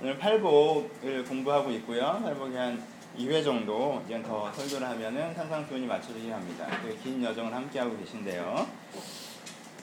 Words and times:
오늘 0.00 0.16
팔복을 0.16 1.24
공부하고 1.24 1.72
있고요. 1.72 2.20
팔복이 2.22 2.56
한 2.56 2.80
2회 3.18 3.42
정도 3.42 4.00
이제 4.06 4.22
더 4.22 4.52
설교를 4.52 4.86
하면은 4.90 5.34
산상수훈이 5.34 5.86
맞춰지긴 5.86 6.32
합니다. 6.32 6.66
그긴 6.80 7.24
여정을 7.24 7.52
함께 7.52 7.80
하고 7.80 7.98
계신데요. 7.98 8.68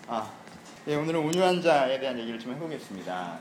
아, 0.07 0.31
예, 0.87 0.95
오늘은 0.95 1.19
운유환자에 1.19 1.99
대한 1.99 2.17
얘기를 2.17 2.39
좀 2.39 2.53
해보겠습니다. 2.53 3.37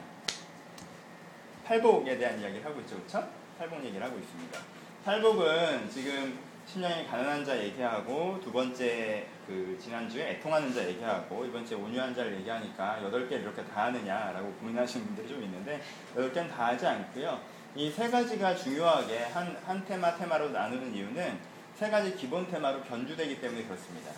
팔복에 1.64 2.18
대한 2.18 2.41
이야기를 2.41 2.64
하고 2.64 2.80
있죠, 2.80 2.96
그렇죠? 2.96 3.29
팔복 3.56 3.84
얘기를 3.84 4.04
하고 4.04 4.18
있습니다. 4.18 4.59
팔복은 5.04 5.88
지금 5.91 6.36
신령이 6.66 7.06
가난한 7.06 7.44
자 7.44 7.56
얘기하고 7.62 8.40
두 8.42 8.50
번째 8.50 9.26
그 9.46 9.78
지난주에 9.80 10.30
애통하는 10.32 10.72
자 10.72 10.86
얘기하고 10.88 11.44
이번 11.44 11.64
주에 11.64 11.76
온유한 11.76 12.14
자를 12.14 12.34
얘기하니까 12.38 13.02
여덟 13.04 13.28
개를 13.28 13.44
이렇게 13.44 13.62
다 13.64 13.84
하느냐라고 13.84 14.50
고민하시는 14.54 15.06
분들이 15.06 15.28
좀 15.28 15.42
있는데 15.42 15.80
여덟 16.16 16.32
개는 16.32 16.48
다 16.50 16.66
하지 16.68 16.86
않고요. 16.86 17.40
이 17.77 17.90
세 17.90 18.08
가지가 18.08 18.55
중요하게 18.55 19.19
한, 19.24 19.56
한 19.66 19.84
테마 19.84 20.16
테마로 20.16 20.50
나누는 20.50 20.95
이유는 20.95 21.38
세 21.77 21.91
가지 21.91 22.14
기본 22.16 22.48
테마로 22.48 22.83
견주되기 22.84 23.41
때문에 23.41 23.64
그렇습니다. 23.64 24.12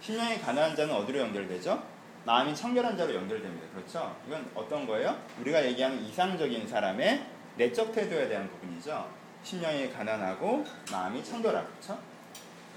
신령이 0.00 0.40
가난한 0.40 0.74
자는 0.76 0.94
어디로 0.94 1.18
연결되죠? 1.18 1.82
마음이 2.24 2.54
청결한 2.54 2.96
자로 2.96 3.14
연결됩니다. 3.14 3.66
그렇죠? 3.74 4.16
이건 4.26 4.48
어떤 4.54 4.86
거예요? 4.86 5.20
우리가 5.40 5.64
얘기하는 5.66 6.00
이상적인 6.04 6.66
사람의 6.68 7.26
내적 7.56 7.92
태도에 7.92 8.28
대한 8.28 8.48
부분이죠. 8.48 9.19
심령이 9.42 9.92
가난하고 9.92 10.64
마음이 10.90 11.24
청결하고 11.24 11.66
그렇죠? 11.68 11.98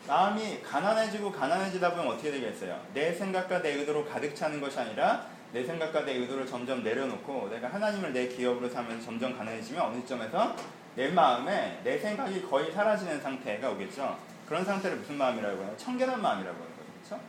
마음이 0.08 0.62
가난해지고 0.62 1.32
가난해지다 1.32 1.92
보면 1.92 2.14
어떻게 2.14 2.32
되겠어요? 2.32 2.80
내 2.94 3.14
생각과 3.14 3.62
내 3.62 3.74
의도로 3.74 4.06
가득 4.06 4.36
차는 4.36 4.60
것이 4.60 4.80
아니라 4.80 5.28
내 5.54 5.64
생각과 5.64 6.04
내 6.04 6.14
의도를 6.14 6.46
점점 6.46 6.84
내려놓고 6.84 7.50
내가 7.50 7.68
하나님을 7.70 8.12
내 8.12 8.28
기업으로 8.28 8.70
삼으면서 8.70 9.06
점점 9.06 9.38
가난해지면 9.38 9.82
어느 9.82 10.00
시점에서 10.00 10.56
내 10.96 11.10
마음에 11.10 11.80
내 11.84 11.98
생각이 11.98 12.44
거의 12.44 12.72
사라지는 12.72 13.22
상태가 13.22 13.70
오겠죠. 13.72 14.18
그런 14.48 14.66
상태를 14.66 14.98
무슨 14.98 15.16
마음이라고 15.16 15.64
해요? 15.64 15.74
청결한 15.78 16.22
마음이라고 16.22 16.56
하는 16.56 16.70
거죠. 16.76 16.92
그렇죠? 17.04 17.24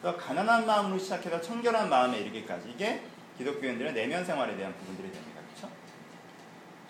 그래서 0.00 0.16
가난한 0.16 0.66
마음으로 0.66 0.98
시작해서 0.98 1.40
청결한 1.40 1.88
마음에 1.88 2.18
이르기까지 2.20 2.70
이게 2.70 3.02
기독교인들의 3.38 3.92
내면 3.92 4.24
생활에 4.24 4.56
대한 4.56 4.74
부분들이 4.74 5.10
됩니다. 5.10 5.29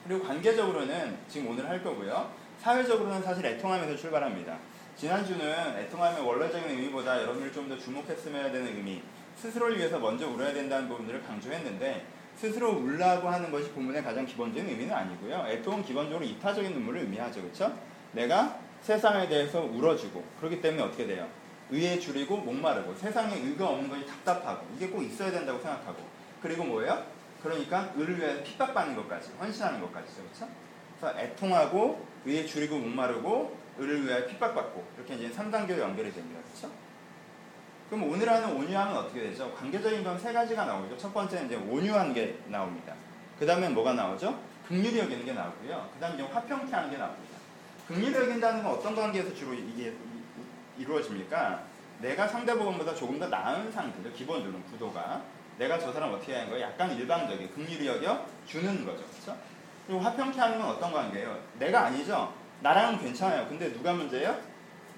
그리고 0.07 0.25
관계적으로는 0.27 1.19
지금 1.29 1.49
오늘 1.49 1.69
할 1.69 1.83
거고요. 1.83 2.31
사회적으로는 2.61 3.23
사실 3.23 3.45
애통함에서 3.45 3.97
출발합니다. 3.97 4.59
지난주는 4.97 5.41
애통함의 5.79 6.23
원래적인 6.23 6.69
의미보다 6.69 7.23
여러분들 7.23 7.53
좀 7.53 7.69
더 7.69 7.79
주목했으면 7.79 8.53
되는 8.53 8.67
의미, 8.67 9.01
스스로를 9.37 9.79
위해서 9.79 9.99
먼저 9.99 10.29
울어야 10.29 10.53
된다는 10.53 10.89
부분들을 10.89 11.23
강조했는데 11.23 12.05
스스로 12.37 12.73
울라고 12.73 13.29
하는 13.29 13.51
것이 13.51 13.71
본문의 13.71 14.03
가장 14.03 14.27
기본적인 14.27 14.69
의미는 14.69 14.95
아니고요. 14.95 15.47
애통은 15.49 15.85
기본적으로 15.85 16.25
이타적인 16.25 16.73
눈물을 16.73 17.03
의미하죠. 17.03 17.41
그렇죠? 17.43 17.75
내가 18.13 18.59
세상에 18.83 19.29
대해서 19.29 19.61
울어주고 19.61 20.23
그렇기 20.39 20.61
때문에 20.61 20.83
어떻게 20.83 21.07
돼요? 21.07 21.27
의에 21.71 21.99
줄이고 21.99 22.37
목마르고 22.39 22.95
세상에 22.97 23.37
의가 23.37 23.69
없는 23.69 23.89
것이 23.89 24.07
답답하고 24.07 24.67
이게 24.77 24.89
꼭 24.89 25.03
있어야 25.03 25.31
된다고 25.31 25.61
생각하고 25.61 25.99
그리고 26.43 26.65
뭐예요? 26.65 27.05
그러니까 27.43 27.93
의를 27.97 28.19
위해서 28.19 28.43
핍박받는 28.43 28.97
것까지 28.97 29.31
헌신하는 29.41 29.81
것까지죠. 29.81 30.23
그렇죠? 30.23 30.49
그래서 31.01 31.19
애통하고 31.19 32.07
의에 32.27 32.45
줄이고 32.45 32.79
목마르고 32.79 33.57
의를 33.79 34.05
위하여 34.07 34.27
핍박받고 34.27 34.85
이렇게 34.97 35.15
이제 35.15 35.31
3단계로 35.35 35.79
연결이 35.79 36.13
됩니다. 36.13 36.41
그렇죠? 36.47 36.71
그럼 37.89 38.11
오늘 38.11 38.29
하는 38.29 38.55
온유함은 38.55 38.97
어떻게 38.97 39.21
되죠? 39.23 39.53
관계적인 39.55 40.05
건 40.05 40.19
세 40.19 40.33
가지가 40.33 40.65
나오죠. 40.65 40.97
첫 40.97 41.13
번째는 41.13 41.47
이제 41.47 41.57
온유한 41.57 42.13
게 42.15 42.39
나옵니다. 42.47 42.95
그 43.39 43.47
다음에 43.47 43.69
뭐가 43.71 43.95
나오죠? 43.95 44.39
극률이 44.69 44.99
여기는 44.99 45.25
게 45.25 45.33
나오고요. 45.33 45.89
그 45.95 46.01
다음에 46.01 46.23
화평케 46.23 46.73
하는 46.73 46.91
게 46.91 46.97
나옵니다. 46.99 47.37
극률이 47.89 48.15
여긴다는 48.15 48.63
건 48.63 48.73
어떤 48.73 48.95
관계에서 48.95 49.35
주로 49.35 49.55
이게 49.55 49.93
이루어집니까? 50.79 51.63
내가 52.01 52.29
상대방보다 52.29 52.95
조금 52.95 53.19
더 53.19 53.27
나은 53.29 53.73
상태죠. 53.73 54.13
기본적으로 54.13 54.63
구도가. 54.71 55.23
내가 55.61 55.79
저 55.79 55.93
사람 55.93 56.15
어떻게 56.15 56.33
하는 56.33 56.49
거예요? 56.49 56.65
약간 56.65 56.91
일방적인 56.91 57.51
극률이 57.53 57.87
여겨 57.87 58.25
주는 58.47 58.83
거죠. 58.83 59.05
그렇죠? 59.05 59.37
그리고 59.87 60.01
화평케 60.01 60.41
하는 60.41 60.59
건 60.59 60.71
어떤 60.71 60.91
관계예요? 60.91 61.39
내가 61.59 61.85
아니죠. 61.87 62.33
나랑은 62.63 62.99
괜찮아요. 62.99 63.47
근데 63.47 63.71
누가 63.71 63.93
문제예요? 63.93 64.39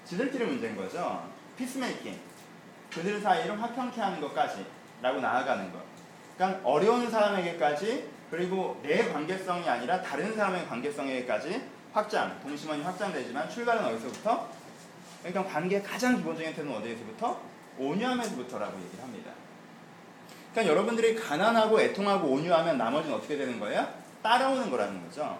지들끼리 0.05 0.45
문제인 0.45 0.77
거죠. 0.77 1.27
피스메이킹. 1.57 2.17
그들 2.93 3.19
사이를 3.19 3.61
화평케 3.61 3.99
하는 3.99 4.21
것까지 4.21 4.65
라고 5.01 5.19
나아가는 5.19 5.69
것. 5.73 5.81
그러니까 6.37 6.61
어려운 6.63 7.11
사람에게까지 7.11 8.09
그리고 8.31 8.79
내 8.81 9.09
관계성이 9.11 9.67
아니라 9.67 10.01
다른 10.01 10.33
사람의 10.33 10.65
관계성에게까지 10.67 11.61
확장, 11.91 12.39
동심원이 12.41 12.81
확장되지만 12.83 13.49
출발은 13.49 13.83
어디서부터? 13.83 14.49
그러니까 15.23 15.43
관계의 15.43 15.83
가장 15.83 16.15
기본적인 16.15 16.53
태도는 16.55 16.77
어디에서부터? 16.77 17.41
온유함에서부터라고 17.77 18.79
얘기를 18.81 19.03
합니다. 19.03 19.31
그러니까 20.53 20.71
여러분들이 20.71 21.15
가난하고 21.15 21.81
애통하고 21.81 22.27
온유하면 22.27 22.77
나머지는 22.77 23.17
어떻게 23.17 23.35
되는 23.37 23.59
거예요? 23.59 23.87
따라오는 24.21 24.69
거라는 24.69 25.03
거죠. 25.03 25.39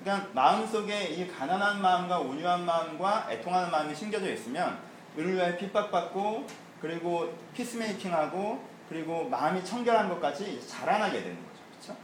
그러니까 0.00 0.28
마음속에 0.32 1.06
이 1.08 1.28
가난한 1.28 1.82
마음과 1.82 2.20
온유한 2.20 2.64
마음과 2.64 3.28
애통하는 3.30 3.70
마음이 3.70 3.94
심겨져 3.94 4.32
있으면 4.32 4.78
위해 5.16 5.56
핍박받고 5.58 6.46
그리고 6.80 7.36
피스메이킹하고 7.54 8.64
그리고 8.88 9.28
마음이 9.28 9.64
청결한 9.64 10.08
것까지 10.08 10.64
자라나게 10.66 11.22
되는 11.22 11.36
거죠. 11.36 11.62
그렇죠? 11.70 11.96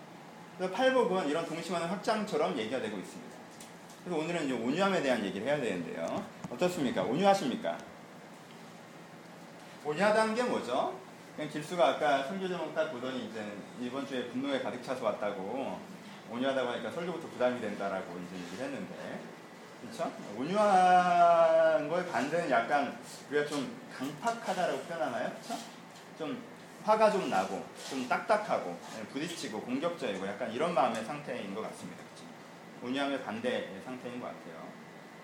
그래서 0.56 0.74
팔복은 0.74 1.28
이런 1.28 1.46
동심하는 1.46 1.86
확장처럼 1.86 2.58
얘기가 2.58 2.80
되고 2.80 2.98
있습니다. 2.98 3.36
그래서 4.04 4.20
오늘은 4.20 4.46
이제 4.46 4.54
온유함에 4.54 5.02
대한 5.02 5.24
얘기를 5.24 5.46
해야 5.46 5.60
되는데요. 5.60 6.24
어떻습니까? 6.50 7.02
온유하십니까? 7.02 7.78
온유하다는 9.84 10.34
게 10.34 10.42
뭐죠? 10.42 11.07
길수가 11.46 11.88
아까 11.88 12.24
설교 12.24 12.48
제목 12.48 12.74
딱 12.74 12.90
보더니 12.90 13.26
이제 13.26 13.44
이번 13.80 14.04
주에 14.04 14.26
분노에 14.26 14.60
가득 14.60 14.82
차서 14.82 15.04
왔다고 15.04 15.78
온유하다고 16.30 16.68
하니까 16.70 16.90
설교부터 16.90 17.28
부담이 17.28 17.60
된다라고 17.60 18.18
이제 18.26 18.42
얘기를 18.42 18.64
했는데 18.64 19.20
그렇죠? 19.80 20.10
온유한 20.36 21.88
거의 21.88 22.08
반대는 22.08 22.50
약간 22.50 22.98
우리가 23.30 23.46
좀 23.46 23.72
강팍하다라고 23.96 24.80
표현하나요? 24.80 25.30
그렇죠? 25.30 25.62
좀 26.18 26.42
화가 26.84 27.12
좀 27.12 27.30
나고 27.30 27.64
좀 27.88 28.08
딱딱하고 28.08 28.76
예, 28.98 29.04
부딪히고 29.04 29.60
공격적이고 29.60 30.26
약간 30.26 30.50
이런 30.52 30.74
마음의 30.74 31.04
상태인 31.04 31.54
것 31.54 31.62
같습니다. 31.62 32.02
그렇죠? 32.02 32.24
온유함의 32.82 33.22
반대의 33.22 33.80
상태인 33.84 34.20
것 34.20 34.26
같아요. 34.26 34.66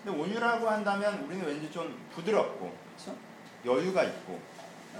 근데 0.04 0.16
온유라고 0.16 0.68
한다면 0.68 1.24
우리는 1.24 1.44
왠지 1.44 1.72
좀 1.72 1.98
부드럽고 2.14 2.72
그렇죠? 2.96 3.18
여유가 3.64 4.04
있고 4.04 4.34
어, 4.34 4.53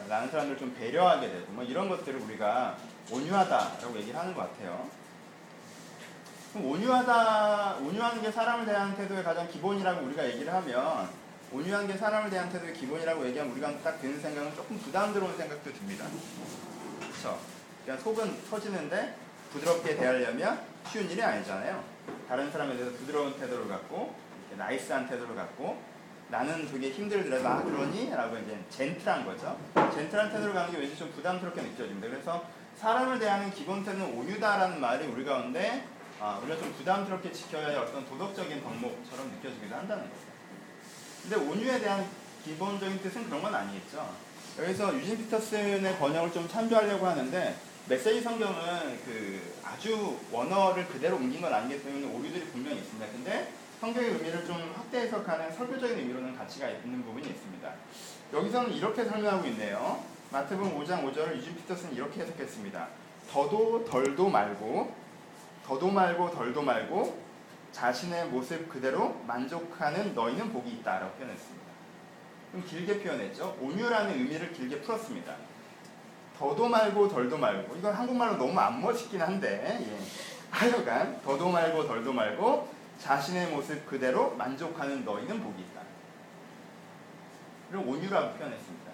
나는 0.08 0.30
사람들 0.30 0.58
좀 0.58 0.74
배려하게 0.74 1.28
되고 1.28 1.52
뭐 1.52 1.64
이런 1.64 1.88
것들을 1.88 2.20
우리가 2.20 2.76
온유하다라고 3.10 3.96
얘기를 3.96 4.18
하는 4.18 4.34
것 4.34 4.42
같아요. 4.42 4.88
그럼 6.52 6.70
온유하다, 6.70 7.76
온유한 7.76 8.22
게 8.22 8.30
사람을 8.30 8.64
대한 8.64 8.96
태도의 8.96 9.24
가장 9.24 9.48
기본이라고 9.48 10.06
우리가 10.06 10.24
얘기를 10.26 10.52
하면 10.52 11.08
온유한 11.52 11.86
게 11.86 11.96
사람을 11.96 12.30
대한 12.30 12.48
태도의 12.48 12.74
기본이라고 12.74 13.26
얘기하면 13.26 13.52
우리가 13.52 13.78
딱 13.82 14.00
드는 14.00 14.20
생각은 14.20 14.54
조금 14.54 14.78
부담스러운 14.78 15.36
생각도 15.36 15.72
듭니다. 15.72 16.06
그렇죠? 17.00 17.38
그냥 17.84 18.00
속은 18.00 18.44
터지는데 18.48 19.16
부드럽게 19.52 19.96
대하려면 19.96 20.60
쉬운 20.90 21.10
일이 21.10 21.22
아니잖아요. 21.22 21.82
다른 22.28 22.50
사람에 22.50 22.76
대해서 22.76 22.96
부드러운 22.96 23.38
태도를 23.38 23.68
갖고 23.68 24.14
나이스한 24.56 25.08
태도를 25.08 25.34
갖고 25.34 25.82
나는 26.28 26.66
되게 26.70 26.90
힘들더라도 26.90 27.48
아 27.48 27.62
그러니? 27.62 28.10
라고 28.10 28.36
이제 28.38 28.58
젠틀한 28.70 29.24
거죠. 29.24 29.58
젠틀한 29.74 30.30
태도를 30.32 30.54
가는 30.54 30.72
게 30.72 30.78
왠지 30.78 30.96
좀 30.96 31.10
부담스럽게 31.12 31.62
느껴집니다. 31.62 32.08
그래서 32.08 32.44
사람을 32.76 33.18
대하는 33.18 33.52
기본 33.52 33.84
태도는 33.84 34.18
온유다라는 34.18 34.80
말이 34.80 35.06
우리 35.06 35.24
가운데 35.24 35.86
아, 36.20 36.40
우리가 36.42 36.58
좀 36.58 36.72
부담스럽게 36.72 37.32
지켜야 37.32 37.66
할 37.66 37.76
어떤 37.76 38.06
도덕적인 38.06 38.62
덕목처럼 38.62 39.30
느껴지기도 39.36 39.74
한다는 39.74 40.04
거죠. 40.04 40.22
근데 41.22 41.36
온유에 41.36 41.80
대한 41.80 42.06
기본적인 42.44 43.00
뜻은 43.02 43.24
그런 43.26 43.42
건 43.42 43.54
아니겠죠. 43.54 44.14
여기서 44.58 44.94
유진 44.96 45.18
피터슨의 45.18 45.98
번역을 45.98 46.32
좀 46.32 46.48
참조하려고 46.48 47.06
하는데 47.06 47.56
메시지 47.88 48.22
성경은 48.22 49.00
그 49.04 49.54
아주 49.64 50.18
원어를 50.30 50.86
그대로 50.88 51.16
옮긴 51.16 51.40
건 51.40 51.52
아니기 51.52 51.82
때문에 51.82 52.06
오류들이 52.06 52.44
분명히 52.46 52.78
있습니다. 52.78 53.06
근데 53.12 53.52
성경의 53.84 54.12
의미를 54.12 54.46
좀 54.46 54.56
확대 54.74 55.00
해석하는 55.00 55.52
설교적인 55.52 55.98
의미로는 55.98 56.34
가치가 56.34 56.70
있는 56.70 57.04
부분이 57.04 57.28
있습니다. 57.28 57.70
여기서는 58.32 58.72
이렇게 58.72 59.04
설명하고 59.04 59.46
있네요. 59.48 60.02
마태복음 60.32 60.82
5장 60.82 61.04
5절을 61.04 61.36
유진 61.36 61.54
피터슨이 61.54 61.94
이렇게 61.94 62.22
해석했습니다. 62.22 62.88
더도 63.30 63.84
덜도 63.84 64.30
말고 64.30 64.90
더도 65.66 65.90
말고 65.90 66.30
덜도 66.30 66.62
말고 66.62 67.22
자신의 67.72 68.28
모습 68.28 68.70
그대로 68.70 69.20
만족하는 69.26 70.14
너희는 70.14 70.50
복이 70.50 70.70
있다라고 70.76 71.12
표현했습니다. 71.16 71.64
좀 72.52 72.64
길게 72.64 73.02
표현했죠. 73.02 73.58
온유라는 73.60 74.14
의미를 74.14 74.50
길게 74.54 74.80
풀었습니다. 74.80 75.36
더도 76.38 76.68
말고 76.68 77.06
덜도 77.08 77.36
말고 77.36 77.76
이건 77.76 77.92
한국말로 77.92 78.38
너무 78.38 78.58
안 78.58 78.80
멋있긴 78.80 79.20
한데 79.20 79.78
예. 79.78 79.98
하여간 80.50 81.20
더도 81.22 81.50
말고 81.50 81.86
덜도 81.86 82.12
말고 82.14 82.73
자신의 82.98 83.48
모습 83.48 83.86
그대로 83.86 84.34
만족하는 84.36 85.04
너희는 85.04 85.42
복이 85.42 85.62
있다. 85.62 85.80
그리고 87.70 87.90
온유라고 87.92 88.34
표현했습니다. 88.36 88.90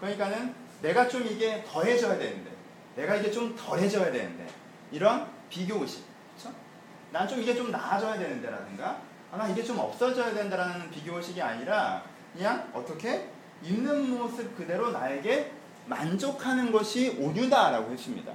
그러니까는 0.00 0.54
내가 0.82 1.08
좀 1.08 1.26
이게 1.26 1.64
더해져야 1.66 2.18
되는데, 2.18 2.50
내가 2.96 3.16
이게 3.16 3.30
좀 3.30 3.54
덜해져야 3.56 4.10
되는데, 4.12 4.46
이런 4.90 5.26
비교 5.48 5.82
의식, 5.82 6.04
그렇죠? 6.36 6.56
난 7.12 7.28
좀 7.28 7.40
이게 7.40 7.54
좀 7.54 7.70
나아져야 7.70 8.18
되는데라든가, 8.18 9.00
아, 9.32 9.36
나 9.36 9.48
이게 9.48 9.62
좀 9.62 9.78
없어져야 9.78 10.32
된다라는 10.32 10.90
비교 10.90 11.16
의식이 11.16 11.40
아니라 11.42 12.02
그냥 12.32 12.70
어떻게 12.72 13.28
있는 13.62 14.10
모습 14.10 14.56
그대로 14.56 14.90
나에게 14.90 15.52
만족하는 15.86 16.72
것이 16.72 17.16
온유다라고 17.18 17.92
했습니다. 17.92 18.32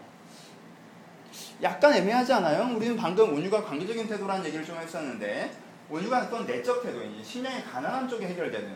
약간 1.62 1.94
애매하지 1.94 2.34
않아요? 2.34 2.76
우리는 2.76 2.96
방금 2.98 3.34
온유가 3.34 3.64
관계적인 3.64 4.08
태도라는 4.08 4.46
얘기를 4.46 4.66
좀 4.66 4.78
했었는데 4.78 5.52
온유가 5.90 6.20
어떤 6.24 6.46
내적 6.46 6.84
태도인지 6.84 7.24
심령의 7.24 7.64
가난한 7.64 8.08
쪽에 8.10 8.28
해결되는 8.28 8.76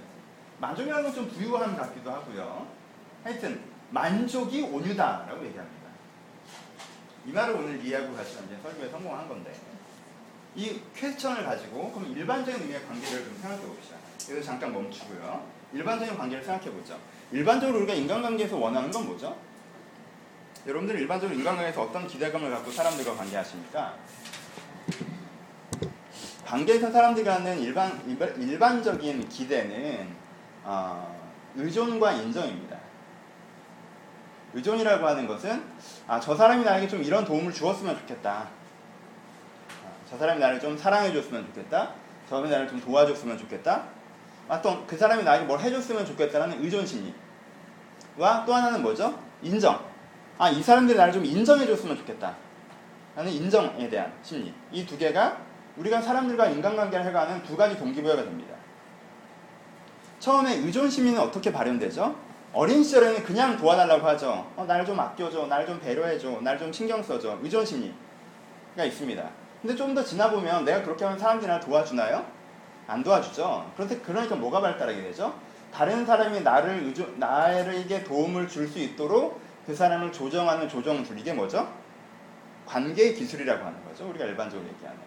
만족이라는 0.59 1.03
건 1.03 1.13
좀 1.13 1.29
부유함 1.29 1.75
같기도 1.75 2.11
하고요. 2.11 2.67
하여튼 3.23 3.61
만족이 3.91 4.61
온유다라고 4.61 5.45
얘기합니다. 5.45 5.79
이 7.25 7.31
말을 7.31 7.55
오늘 7.55 7.83
이해하고 7.83 8.15
가시면 8.15 8.45
이제 8.45 8.57
설교에 8.61 8.89
성공한 8.89 9.27
건데 9.27 9.53
이 10.55 10.79
퀘스천을 10.95 11.43
가지고 11.43 11.91
그럼 11.91 12.11
일반적인 12.15 12.61
의미의 12.61 12.85
관계를 12.85 13.25
좀 13.25 13.37
생각해 13.41 13.61
봅시다. 13.63 13.97
여기서 14.29 14.45
잠깐 14.45 14.73
멈추고요. 14.73 15.43
일반적인 15.73 16.17
관계를 16.17 16.43
생각해 16.43 16.71
보죠. 16.71 16.97
일반적으로 17.31 17.79
우리가 17.79 17.93
인간관계에서 17.93 18.57
원하는 18.57 18.89
건 18.91 19.05
뭐죠? 19.05 19.35
여러분들 20.65 20.99
일반적으로 20.99 21.37
인간관계에서 21.37 21.81
어떤 21.81 22.07
기대감을 22.07 22.51
갖고 22.51 22.69
사람들과 22.69 23.15
관계하십니까? 23.15 23.93
관계에서 26.45 26.91
사람들이 26.91 27.23
갖는 27.23 27.59
일반 27.59 28.01
일반 28.39 28.83
적인 28.83 29.27
기대는 29.29 30.09
어, 30.63 31.15
의존과 31.55 32.11
인정입니다. 32.13 32.77
의존이라고 34.53 35.07
하는 35.07 35.27
것은 35.27 35.63
아, 36.07 36.19
저 36.19 36.35
사람이 36.35 36.63
나에게 36.63 36.87
좀 36.87 37.03
이런 37.03 37.23
도움을 37.23 37.53
주었으면 37.53 37.97
좋겠다. 37.99 38.31
아, 38.31 38.47
저 40.09 40.17
사람이 40.17 40.39
나를 40.39 40.59
좀 40.59 40.77
사랑해 40.77 41.13
줬으면 41.13 41.45
좋겠다. 41.47 41.93
저 42.27 42.35
사람이 42.35 42.49
나를 42.49 42.67
좀 42.67 42.81
도와줬으면 42.81 43.37
좋겠다. 43.37 43.85
아, 44.49 44.61
또그 44.61 44.97
사람이 44.97 45.23
나에게 45.23 45.45
뭘 45.45 45.59
해줬으면 45.59 46.05
좋겠다라는 46.05 46.63
의존 46.63 46.85
심리와 46.85 48.43
또 48.45 48.53
하나는 48.53 48.81
뭐죠? 48.81 49.17
인정. 49.43 49.87
아, 50.39 50.49
이 50.49 50.63
사람들이 50.63 50.97
나를 50.97 51.11
좀 51.13 51.23
인정해 51.25 51.65
줬으면 51.67 51.97
좋겠다. 51.97 52.33
라는 53.15 53.29
인정에 53.31 53.89
대한 53.89 54.11
심리. 54.23 54.53
이 54.71 54.85
두 54.85 54.97
개가 54.97 55.37
우리가 55.75 56.01
사람들과 56.01 56.47
인간관계를 56.47 57.05
해가는 57.07 57.43
두 57.43 57.55
가지 57.57 57.77
동기부여가 57.77 58.23
됩니다. 58.23 58.55
처음에 60.19 60.55
의존 60.57 60.89
심리는 60.89 61.19
어떻게 61.19 61.51
발현되죠? 61.51 62.15
어린 62.53 62.81
시절에는 62.83 63.23
그냥 63.23 63.57
도와달라고 63.57 64.05
하죠. 64.07 64.49
어, 64.55 64.65
나를 64.65 64.85
좀 64.85 64.99
아껴줘, 64.99 65.45
나를 65.47 65.65
좀 65.65 65.79
배려해줘, 65.79 66.39
나를 66.41 66.57
좀 66.59 66.71
신경 66.73 67.03
써줘. 67.03 67.37
의존 67.41 67.65
심리가 67.65 67.97
있습니다. 68.85 69.29
근데 69.61 69.75
좀 69.75 69.93
더 69.93 70.03
지나 70.03 70.29
보면 70.31 70.63
내가 70.63 70.81
그렇게 70.83 71.03
하면 71.03 71.19
사람들이 71.19 71.47
나를 71.49 71.65
도와주나요? 71.65 72.25
안 72.87 73.03
도와주죠. 73.03 73.71
그런데 73.75 73.97
그러니까 73.99 74.35
뭐가 74.35 74.61
발달하게 74.61 75.01
되죠? 75.03 75.33
다른 75.73 76.05
사람이 76.05 76.41
나를 76.41 76.83
의존, 76.85 77.19
나에게 77.19 78.03
도움을 78.05 78.47
줄 78.47 78.67
수 78.67 78.79
있도록 78.79 79.39
그 79.69 79.75
사람을 79.75 80.11
조정하는 80.11 80.67
조정줄 80.67 81.19
이게 81.19 81.31
뭐죠? 81.31 81.71
관계 82.65 83.13
기술이라고 83.13 83.63
하는 83.63 83.85
거죠. 83.85 84.09
우리가 84.09 84.25
일반적으로 84.25 84.67
얘기하는 84.67 84.99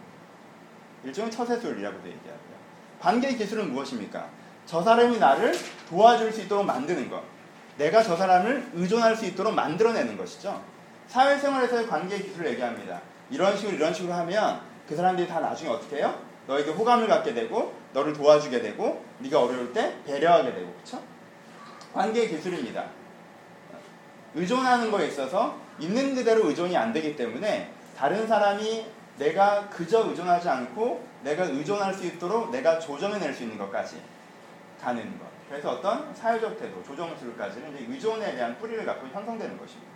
일종의 1.03 1.33
처세술이라고도 1.33 2.07
얘기하고요. 2.07 2.53
관계 3.01 3.35
기술은 3.35 3.73
무엇입니까? 3.73 4.29
저 4.65 4.81
사람이 4.81 5.19
나를 5.19 5.53
도와줄 5.89 6.33
수 6.33 6.43
있도록 6.43 6.65
만드는 6.65 7.11
것. 7.11 7.25
내가 7.77 8.05
저 8.05 8.15
사람을 8.15 8.71
의존할 8.75 9.17
수 9.17 9.25
있도록 9.25 9.53
만들어내는 9.53 10.17
것이죠. 10.17 10.63
사회생활에서의 11.09 11.89
관계 11.89 12.21
기술을 12.23 12.53
얘기합니다. 12.53 13.01
이런 13.31 13.57
식으로 13.57 13.75
이런 13.75 13.93
식으로 13.93 14.13
하면 14.15 14.61
그 14.87 14.95
사람들이 14.95 15.27
다 15.27 15.41
나중에 15.41 15.71
어떻게 15.71 15.97
해요? 15.97 16.17
너에게 16.47 16.71
호감을 16.71 17.09
갖게 17.09 17.35
되고 17.35 17.75
너를 17.93 18.13
도와주게 18.13 18.63
되고 18.63 19.05
네가 19.19 19.43
어려울 19.43 19.73
때 19.73 19.97
배려하게 20.05 20.55
되고 20.55 20.73
그렇죠? 20.73 21.03
관계 21.93 22.29
기술입니다. 22.29 23.02
의존하는 24.35 24.91
거에 24.91 25.09
있어서 25.09 25.59
있는 25.79 26.15
그대로 26.15 26.49
의존이 26.49 26.77
안 26.77 26.93
되기 26.93 27.17
때문에 27.17 27.73
다른 27.97 28.27
사람이 28.27 28.87
내가 29.19 29.69
그저 29.69 30.09
의존하지 30.09 30.49
않고 30.49 31.07
내가 31.23 31.45
의존할 31.45 31.95
수 31.95 32.07
있도록 32.07 32.51
내가 32.51 32.79
조정해낼 32.79 33.33
수 33.33 33.43
있는 33.43 33.59
것까지 33.59 33.97
가는 34.81 35.03
것. 35.19 35.27
그래서 35.49 35.71
어떤 35.71 36.15
사회적 36.15 36.59
태도, 36.59 36.83
조정술까지는 36.83 37.87
의존에 37.91 38.35
대한 38.35 38.59
뿌리를 38.59 38.85
갖고 38.87 39.07
형성되는 39.07 39.59
것입니다. 39.59 39.93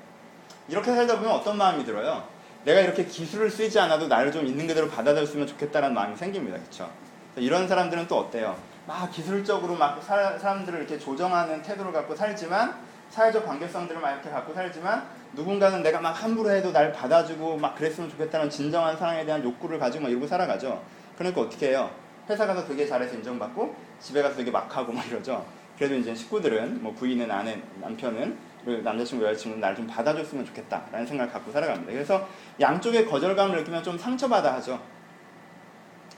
이렇게 0.69 0.95
살다 0.95 1.19
보면 1.19 1.33
어떤 1.33 1.57
마음이 1.57 1.85
들어요? 1.85 2.29
내가 2.65 2.81
이렇게 2.81 3.05
기술을 3.05 3.51
쓰지 3.51 3.79
않아도 3.81 4.09
나를 4.09 4.33
좀 4.33 4.45
있는 4.45 4.67
그대로 4.67 4.89
받아들였으면 4.89 5.47
좋겠다는 5.47 5.95
마음이 5.95 6.17
생깁니다. 6.17 6.59
그렇죠? 6.59 6.91
이런 7.37 7.67
사람들은 7.69 8.09
또 8.09 8.19
어때요? 8.19 8.57
막 8.87 9.11
기술적으로 9.11 9.75
막 9.77 10.03
사, 10.03 10.39
사람들을 10.39 10.81
이렇게 10.81 10.99
조정하는 10.99 11.63
태도를 11.63 11.93
갖고 11.93 12.15
살지만 12.15 12.77
사회적 13.17 13.47
관계성들을 13.47 13.99
막 13.99 14.13
이렇게 14.13 14.29
갖고 14.29 14.53
살지만 14.53 15.09
누군가는 15.33 15.83
내가 15.83 15.99
막 16.01 16.13
함부로 16.13 16.51
해도 16.51 16.71
날 16.71 16.93
받아주고 16.93 17.57
막 17.57 17.75
그랬으면 17.75 18.11
좋겠다는 18.11 18.51
진정한 18.51 18.95
사랑에 18.95 19.25
대한 19.25 19.43
욕구를 19.43 19.79
가지고 19.79 20.03
막 20.03 20.11
이러고 20.11 20.27
살아가죠. 20.27 20.83
그러니까 21.17 21.41
어떻게 21.41 21.71
해요? 21.71 21.91
회사 22.29 22.47
가서 22.47 22.67
되게 22.67 22.87
잘해서 22.87 23.15
인정받고 23.15 23.75
집에 24.01 24.21
가서 24.21 24.37
되게 24.37 24.51
막하고 24.51 24.93
막 24.93 25.07
이러죠. 25.09 25.47
그래도 25.79 25.95
이제 25.95 26.15
식구들은 26.15 26.83
뭐 26.83 26.93
부인은 26.93 27.31
아내 27.31 27.59
남편은 27.81 28.37
남자친구 28.85 29.25
여자친구는 29.25 29.63
날 29.63 29.75
좀 29.75 29.87
받아줬으면 29.87 30.45
좋겠다라는 30.45 31.07
생각을 31.07 31.33
갖고 31.33 31.51
살아갑니다. 31.51 31.93
그래서 31.93 32.29
양쪽의 32.61 33.07
거절감을 33.07 33.57
느끼면 33.59 33.83
좀 33.83 33.97
상처받아 33.97 34.53
하죠. 34.57 34.79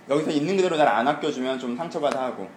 여기서 0.08 0.30
있는 0.32 0.56
그대로 0.56 0.76
날 0.76 0.88
안 0.88 1.06
아껴주면 1.06 1.60
좀 1.60 1.76
상처받아 1.76 2.24
하고 2.24 2.48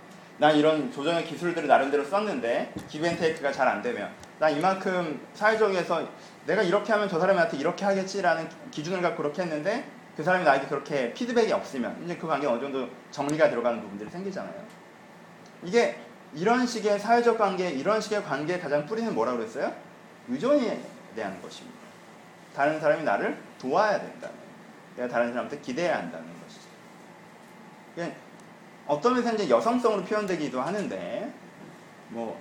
난 0.42 0.56
이런 0.56 0.92
조정의 0.92 1.26
기술들을 1.26 1.68
나름대로 1.68 2.04
썼는데 2.04 2.74
기브앤테이크가 2.90 3.52
잘 3.52 3.68
안 3.68 3.80
되면 3.84 4.12
난 4.40 4.58
이만큼 4.58 5.22
사회적에서 5.36 6.10
내가 6.48 6.64
이렇게 6.64 6.92
하면 6.94 7.08
저 7.08 7.20
사람한테 7.20 7.58
이렇게 7.58 7.86
하겠지라는 7.86 8.50
기준을 8.72 9.04
갖고 9.04 9.18
그렇게 9.22 9.44
했는데 9.44 9.86
그 10.18 10.24
사람이 10.24 10.44
나에게 10.44 10.66
그렇게 10.66 11.14
피드백이 11.14 11.54
없으면 11.54 12.02
이제 12.04 12.18
그 12.18 12.26
관계가 12.26 12.54
어느 12.54 12.60
정도 12.60 12.90
정리가 13.12 13.52
들어가는 13.52 13.82
부분들이 13.82 14.10
생기잖아요. 14.10 14.66
이게 15.62 16.00
이런 16.34 16.66
식의 16.66 16.98
사회적 16.98 17.38
관계, 17.38 17.70
이런 17.70 18.02
식의 18.02 18.24
관계의 18.24 18.60
가장 18.60 18.88
뿌리는 18.88 19.14
뭐라고 19.14 19.38
그랬어요? 19.38 19.72
의존에 20.28 20.82
대한 21.16 21.40
것입니다. 21.40 21.78
다른 22.56 22.80
사람이 22.80 23.04
나를 23.04 23.38
도와야 23.60 24.00
된다는, 24.00 24.36
내가 24.96 25.08
다른 25.08 25.28
사람한테 25.34 25.60
기대해야 25.60 26.00
한다는 26.00 26.26
것이죠. 26.42 26.68
어떤 28.88 29.14
면에서 29.14 29.34
이제 29.36 29.50
여성성으로 29.50 30.04
표현되기도 30.04 30.62
하는데, 30.62 31.32
뭐, 32.10 32.40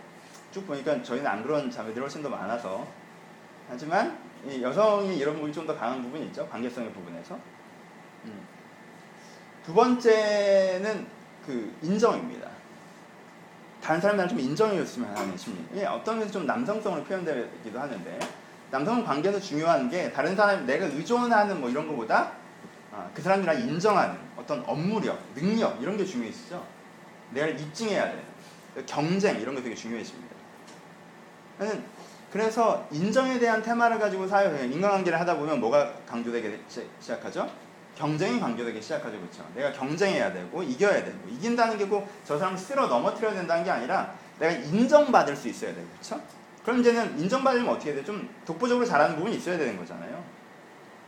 쭉 0.53 0.67
보니까 0.67 1.03
저희는 1.03 1.27
안 1.27 1.43
그런 1.43 1.71
자매들이 1.71 2.01
훨씬 2.01 2.23
더 2.23 2.29
많아서. 2.29 2.87
하지만, 3.69 4.19
여성이 4.61 5.17
이런 5.19 5.35
부분이 5.35 5.53
좀 5.53 5.67
더 5.67 5.77
강한 5.77 6.03
부분이 6.03 6.27
있죠. 6.27 6.49
관계성의 6.49 6.93
부분에서. 6.93 7.39
음. 8.25 8.41
두 9.65 9.75
번째는 9.75 11.07
그 11.47 11.73
인정입니다. 11.83 12.49
다른 13.83 14.01
사람들은 14.01 14.29
좀 14.29 14.41
인정해줬으면 14.41 15.17
하는 15.17 15.37
심리. 15.37 15.65
예, 15.77 15.85
어떤 15.87 16.17
면에서 16.17 16.33
좀 16.33 16.47
남성성으로 16.47 17.05
표현되기도 17.05 17.79
하는데 17.79 18.19
남성 18.71 19.05
관계에서 19.05 19.41
중요한 19.41 19.89
게 19.91 20.11
다른 20.13 20.35
사람 20.37 20.67
내가 20.67 20.87
의존하는 20.87 21.61
뭐 21.61 21.69
이런 21.71 21.87
것보다 21.89 22.19
아, 22.19 22.33
그 23.15 23.23
사람이랑 23.23 23.61
인정하는 23.61 24.17
어떤 24.37 24.63
업무력, 24.67 25.19
능력 25.35 25.81
이런 25.81 25.97
게 25.97 26.05
중요해지죠. 26.05 26.65
내가 27.31 27.47
입증해야 27.47 28.07
되는 28.09 28.23
경쟁 28.87 29.41
이런 29.41 29.55
게 29.55 29.63
되게 29.63 29.75
중요해집니다. 29.75 30.37
그래서 32.33 32.87
인정에 32.91 33.39
대한 33.39 33.63
테마를 33.63 33.99
가지고 33.99 34.27
사회 34.27 34.65
인간관계를 34.67 35.19
하다 35.21 35.37
보면 35.37 35.61
뭐가 35.61 35.93
강조되기 36.07 36.59
시작하죠? 37.01 37.51
경쟁이 37.97 38.41
강조되기 38.41 38.81
시작하죠. 38.81 39.19
그렇죠? 39.19 39.45
내가 39.55 39.73
경쟁해야 39.73 40.33
되고 40.33 40.63
이겨야 40.63 41.05
되고 41.05 41.19
이긴다는 41.29 41.77
게꼭저 41.77 42.39
사람을 42.39 42.57
쓸어 42.57 42.87
넘어뜨려야 42.87 43.35
된다는 43.35 43.65
게 43.65 43.71
아니라 43.71 44.15
내가 44.39 44.53
인정받을 44.53 45.37
수 45.37 45.49
있어야 45.49 45.75
되고 45.75 45.87
그렇죠? 45.89 46.21
그럼 46.65 46.81
이제는 46.81 47.19
인정받으면 47.19 47.69
어떻게 47.69 47.95
돼? 47.95 48.05
좀 48.05 48.29
독보적으로 48.47 48.87
잘하는 48.87 49.17
부분이 49.17 49.37
있어야 49.37 49.59
되는 49.59 49.77
거잖아요. 49.77 50.20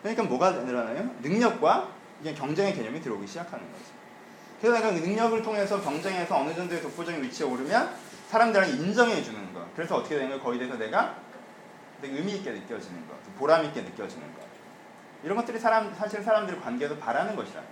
그러니까 0.03 0.25
뭐가 0.25 0.51
늘어나요? 0.51 1.11
능력과 1.23 1.89
이게 2.21 2.35
경쟁의 2.35 2.75
개념이 2.75 3.01
들어오기 3.01 3.27
시작하는 3.27 3.65
거죠. 3.73 3.85
그래서 4.61 4.77
내가 4.77 4.93
그 4.93 4.99
능력을 4.99 5.43
통해서 5.43 5.81
경쟁에서 5.81 6.39
어느 6.39 6.55
정도의 6.55 6.83
독보적인 6.83 7.23
위치에 7.23 7.47
오르면 7.47 7.95
사람들한테 8.29 8.77
인정해 8.77 9.23
주는 9.23 9.53
거. 9.53 9.67
그래서 9.75 9.97
어떻게 9.97 10.17
되는 10.17 10.29
거예요? 10.29 10.43
거기에 10.43 10.59
대해서 10.61 10.79
내가 10.79 11.17
되게 12.01 12.17
의미 12.17 12.33
있게 12.37 12.51
느껴지는 12.51 13.07
거, 13.09 13.15
보람 13.39 13.65
있게 13.65 13.83
느껴지는 13.83 14.23
거. 14.35 14.43
이런 15.23 15.37
것들이 15.37 15.59
사람 15.59 15.95
사실 15.95 16.23
사람들의 16.23 16.61
관계에서 16.61 16.97
바라는 16.97 17.37
것이라. 17.37 17.63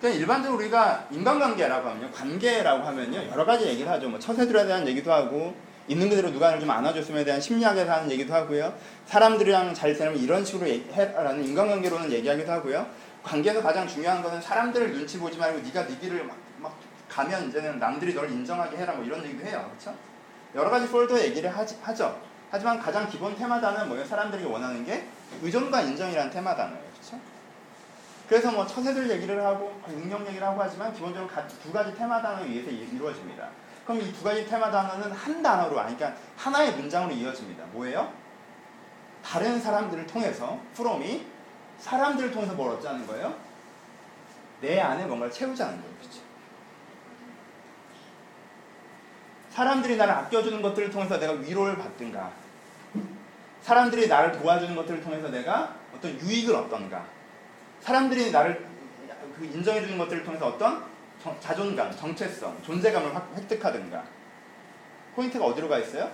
그냥 0.00 0.16
일반적으로 0.16 0.60
우리가 0.60 1.08
인간관계라고 1.10 1.88
하면요, 1.88 2.12
관계라고 2.12 2.84
하면요 2.84 3.30
여러 3.30 3.44
가지 3.44 3.66
얘기를 3.66 3.90
하죠. 3.90 4.08
뭐 4.08 4.18
처세술에 4.18 4.66
대한 4.66 4.86
얘기도 4.86 5.12
하고 5.12 5.54
있는 5.88 6.08
그대로 6.08 6.30
누가 6.30 6.46
나를 6.46 6.60
좀 6.60 6.70
안아줬음에 6.70 7.24
대한 7.24 7.40
심리학에서 7.40 7.92
하는 7.92 8.10
얘기도 8.10 8.34
하고요. 8.34 8.74
사람들이랑 9.06 9.74
잘 9.74 9.94
지내면 9.94 10.18
이런 10.18 10.44
식으로 10.44 10.66
해라는 10.68 11.44
인간관계로는 11.44 12.10
얘기하기도 12.10 12.50
하고요. 12.50 12.86
관계에서 13.22 13.62
가장 13.62 13.86
중요한 13.86 14.22
거는 14.22 14.40
사람들을 14.40 14.92
눈치 14.92 15.18
보지 15.18 15.38
말고 15.38 15.60
네가 15.60 15.86
네 15.86 15.96
길을 15.98 16.24
막, 16.24 16.36
막 16.58 16.76
가면 17.08 17.48
이제는 17.48 17.78
남들이 17.78 18.14
널 18.14 18.30
인정하게 18.30 18.76
해라 18.78 18.94
뭐 18.94 19.04
이런 19.04 19.24
얘기도 19.24 19.44
해요. 19.44 19.70
그렇죠? 19.70 19.96
여러 20.54 20.70
가지 20.70 20.88
폴더 20.88 21.20
얘기를 21.20 21.50
하지, 21.50 21.76
하죠. 21.82 22.20
하지만 22.50 22.78
가장 22.78 23.08
기본 23.08 23.36
테마 23.36 23.60
단어는 23.60 23.88
뭐예요? 23.88 24.04
사람들이 24.04 24.44
원하는 24.44 24.84
게 24.84 25.06
의존과 25.42 25.82
인정이라는 25.82 26.30
테마 26.30 26.54
단어예요. 26.54 26.84
그렇죠? 26.92 27.20
그래서 28.28 28.50
뭐 28.50 28.66
처세들 28.66 29.08
얘기를 29.10 29.44
하고 29.44 29.80
능력 29.86 30.26
얘기를 30.26 30.46
하고 30.46 30.60
하지만 30.60 30.92
기본적으로 30.92 31.30
두 31.62 31.72
가지 31.72 31.94
테마 31.94 32.22
단어에 32.22 32.46
의해서 32.46 32.70
이루어집니다. 32.70 33.48
그럼 33.86 34.00
이 34.02 34.12
두 34.12 34.24
가지 34.24 34.44
테마 34.46 34.70
단어는 34.70 35.12
한 35.12 35.42
단어로 35.42 35.78
아니 35.78 35.96
그러니까 35.96 36.20
하나의 36.36 36.72
문장으로 36.72 37.14
이어집니다. 37.14 37.64
뭐예요? 37.66 38.12
다른 39.24 39.60
사람들을 39.60 40.06
통해서 40.06 40.58
프롬이 40.74 41.24
사람들을 41.78 42.32
통해서 42.32 42.54
뭘 42.54 42.72
얻자는 42.72 43.06
거예요? 43.06 43.34
내 44.60 44.80
안에 44.80 45.06
뭔가를 45.06 45.32
채우자는 45.32 45.80
거예요. 45.80 45.96
그렇죠? 45.98 46.20
사람들이 49.50 49.96
나를 49.96 50.12
아껴주는 50.14 50.60
것들을 50.60 50.90
통해서 50.90 51.18
내가 51.18 51.32
위로를 51.34 51.76
받든가 51.76 52.30
사람들이 53.62 54.06
나를 54.08 54.32
도와주는 54.32 54.74
것들을 54.76 55.00
통해서 55.02 55.28
내가 55.28 55.74
어떤 55.96 56.18
유익을 56.20 56.54
얻던가 56.54 57.04
사람들이 57.80 58.30
나를 58.32 58.66
그 59.38 59.44
인정해주는 59.44 59.96
것들을 59.98 60.24
통해서 60.24 60.46
어떤 60.46 60.84
자존감, 61.40 61.94
정체성, 61.96 62.62
존재감을 62.62 63.12
획득하든가 63.36 64.04
포인트가 65.14 65.44
어디로 65.46 65.68
가 65.68 65.78
있어요? 65.78 66.10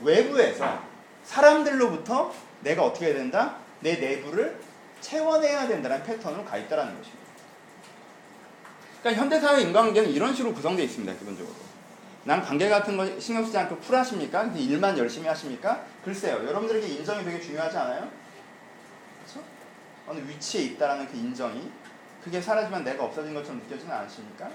외부에서 0.00 0.82
사람들로부터 1.24 2.32
내가 2.60 2.84
어떻게 2.84 3.06
해야 3.06 3.14
된다? 3.14 3.56
내 3.80 3.96
내부를 3.96 4.58
채워내야 5.00 5.68
된다는 5.68 6.02
패턴으로 6.02 6.44
가 6.44 6.56
있다는 6.56 6.96
것입니다. 6.96 7.26
그러니까 9.00 9.22
현대사회 9.22 9.62
인간관계는 9.62 10.10
이런 10.10 10.34
식으로 10.34 10.54
구성되어 10.54 10.84
있습니다. 10.84 11.14
기본적으로. 11.14 11.54
난 12.24 12.42
관계 12.42 12.68
같은 12.68 12.96
거 12.96 13.20
신경 13.20 13.44
쓰지 13.44 13.56
않고 13.56 13.76
쿨하십니까? 13.78 14.44
일만 14.56 14.98
열심히 14.98 15.28
하십니까? 15.28 15.84
글쎄요. 16.04 16.44
여러분들에게 16.44 16.86
인정이 16.88 17.24
되게 17.24 17.40
중요하지 17.40 17.76
않아요? 17.78 18.10
그렇죠? 19.24 19.46
어느 20.08 20.18
위치에 20.28 20.62
있다라는 20.62 21.06
그 21.06 21.16
인정이 21.16 21.70
그게 22.26 22.40
사라지면 22.40 22.82
내가 22.82 23.04
없어진 23.04 23.32
것처럼 23.32 23.60
느껴지는 23.62 23.94
않으십니까? 23.94 24.46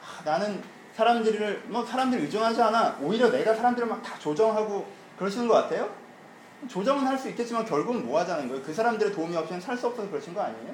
아, 0.00 0.22
나는 0.24 0.62
사람들을 0.94 1.64
뭐 1.66 1.84
사람들 1.84 2.20
의존하지 2.20 2.62
않아. 2.62 2.98
오히려 3.00 3.28
내가 3.28 3.52
사람들을 3.52 3.88
막 3.88 4.00
다 4.04 4.16
조정하고 4.20 4.86
그러시는 5.18 5.48
것 5.48 5.54
같아요? 5.54 5.92
조정은 6.68 7.04
할 7.04 7.18
수 7.18 7.28
있겠지만 7.30 7.64
결국은 7.66 8.06
뭐 8.06 8.20
하자는 8.20 8.46
거예요? 8.48 8.62
그 8.62 8.72
사람들의 8.72 9.12
도움이 9.12 9.36
없이는 9.36 9.60
살 9.60 9.76
수 9.76 9.88
없어서 9.88 10.08
그러신 10.08 10.32
거 10.32 10.42
아니에요? 10.42 10.72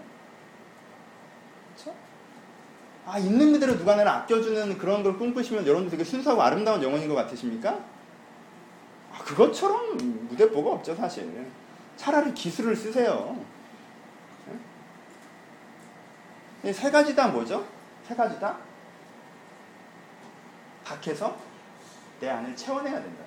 그렇죠? 1.75 1.97
아 3.07 3.19
있는 3.19 3.53
그대로 3.55 3.75
누가 3.79 3.97
나를 3.97 4.11
아껴주는 4.11 4.77
그런 4.77 5.03
걸 5.03 5.17
꿈꾸시면 5.17 5.67
여러분들 5.67 5.93
되게 5.97 6.05
순수하고 6.05 6.43
아름다운 6.43 6.83
영혼인 6.83 7.09
것 7.09 7.15
같으십니까? 7.15 7.71
아, 9.15 9.19
그것처럼 9.25 9.97
무대뽀가 10.29 10.73
없죠 10.73 10.95
사실. 10.95 11.47
차라리 11.97 12.35
기술을 12.35 12.77
쓰세요. 12.77 13.43
네? 16.62 16.73
세 16.73 16.90
가지 16.90 17.14
다 17.14 17.28
뭐죠? 17.28 17.66
세 18.07 18.14
가지 18.14 18.38
다 18.38 18.57
밖에서 20.85 21.37
내 22.21 22.28
안을 22.28 22.54
채워내야 22.54 22.95
된다. 22.95 23.25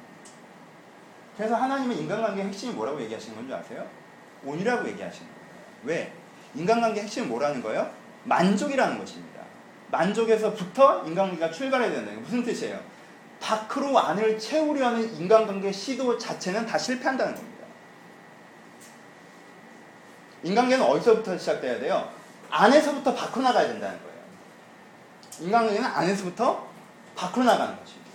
그래서 1.35 1.55
하나님은 1.55 1.97
인간관계의 1.97 2.47
핵심이 2.47 2.73
뭐라고 2.73 3.01
얘기하시는 3.01 3.35
건지 3.35 3.53
아세요? 3.53 3.85
온유라고 4.43 4.87
얘기하시는 4.87 5.27
거예요. 5.27 5.45
왜? 5.83 6.13
인간관계의 6.55 7.03
핵심은 7.03 7.27
뭐라는 7.27 7.61
거예요? 7.61 7.91
만족이라는 8.23 8.97
것입니다. 8.97 9.41
만족에서부터 9.91 11.05
인간관계가 11.05 11.51
출발해야 11.51 11.91
된다. 11.91 12.11
무슨 12.21 12.43
뜻이에요? 12.43 12.79
밖으로 13.41 13.99
안을 13.99 14.39
채우려는 14.39 15.13
인간관계 15.15 15.71
시도 15.71 16.17
자체는 16.17 16.65
다 16.65 16.77
실패한다는 16.77 17.35
겁니다. 17.35 17.65
인간관계는 20.43 20.85
어디서부터 20.85 21.37
시작돼야 21.37 21.79
돼요? 21.79 22.14
안에서부터 22.55 23.13
밖으로 23.13 23.43
나가야 23.43 23.67
된다는 23.67 23.99
거예요. 24.01 24.15
인간관계는 25.41 25.85
안에서부터 25.85 26.65
밖으로 27.15 27.45
나가는 27.45 27.77
것입니다. 27.77 28.11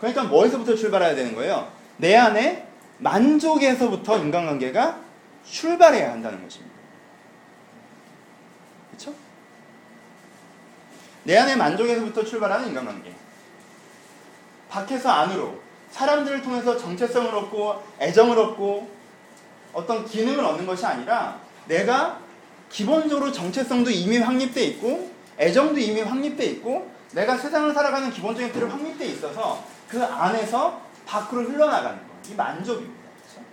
그러니까 0.00 0.24
뭐에서부터 0.24 0.74
출발해야 0.74 1.14
되는 1.14 1.34
거예요? 1.34 1.70
내 1.98 2.16
안에 2.16 2.66
만족에서부터 2.98 4.18
인간관계가 4.18 5.00
출발해야 5.44 6.12
한다는 6.12 6.42
것입니다. 6.42 6.74
그렇죠? 8.90 9.14
내 11.24 11.36
안에 11.36 11.56
만족에서부터 11.56 12.24
출발하는 12.24 12.68
인간관계. 12.68 13.12
밖에서 14.70 15.10
안으로 15.10 15.60
사람들을 15.90 16.42
통해서 16.42 16.76
정체성을 16.76 17.32
얻고 17.34 17.82
애정을 18.00 18.38
얻고 18.38 18.90
어떤 19.74 20.06
기능을 20.06 20.42
얻는 20.42 20.66
것이 20.66 20.86
아니라 20.86 21.38
내가 21.66 22.23
기본적으로 22.74 23.30
정체성도 23.30 23.88
이미 23.88 24.18
확립돼 24.18 24.64
있고 24.64 25.08
애정도 25.38 25.78
이미 25.78 26.00
확립돼 26.00 26.44
있고 26.46 26.90
내가 27.12 27.38
세상을 27.38 27.72
살아가는 27.72 28.10
기본적인 28.10 28.52
틀이 28.52 28.64
확립돼 28.64 29.06
있어서 29.06 29.64
그 29.88 30.02
안에서 30.02 30.82
밖으로 31.06 31.42
흘러나가는 31.42 31.96
거. 31.96 32.14
이 32.28 32.34
만족입니다. 32.34 33.04
그렇죠? 33.22 33.46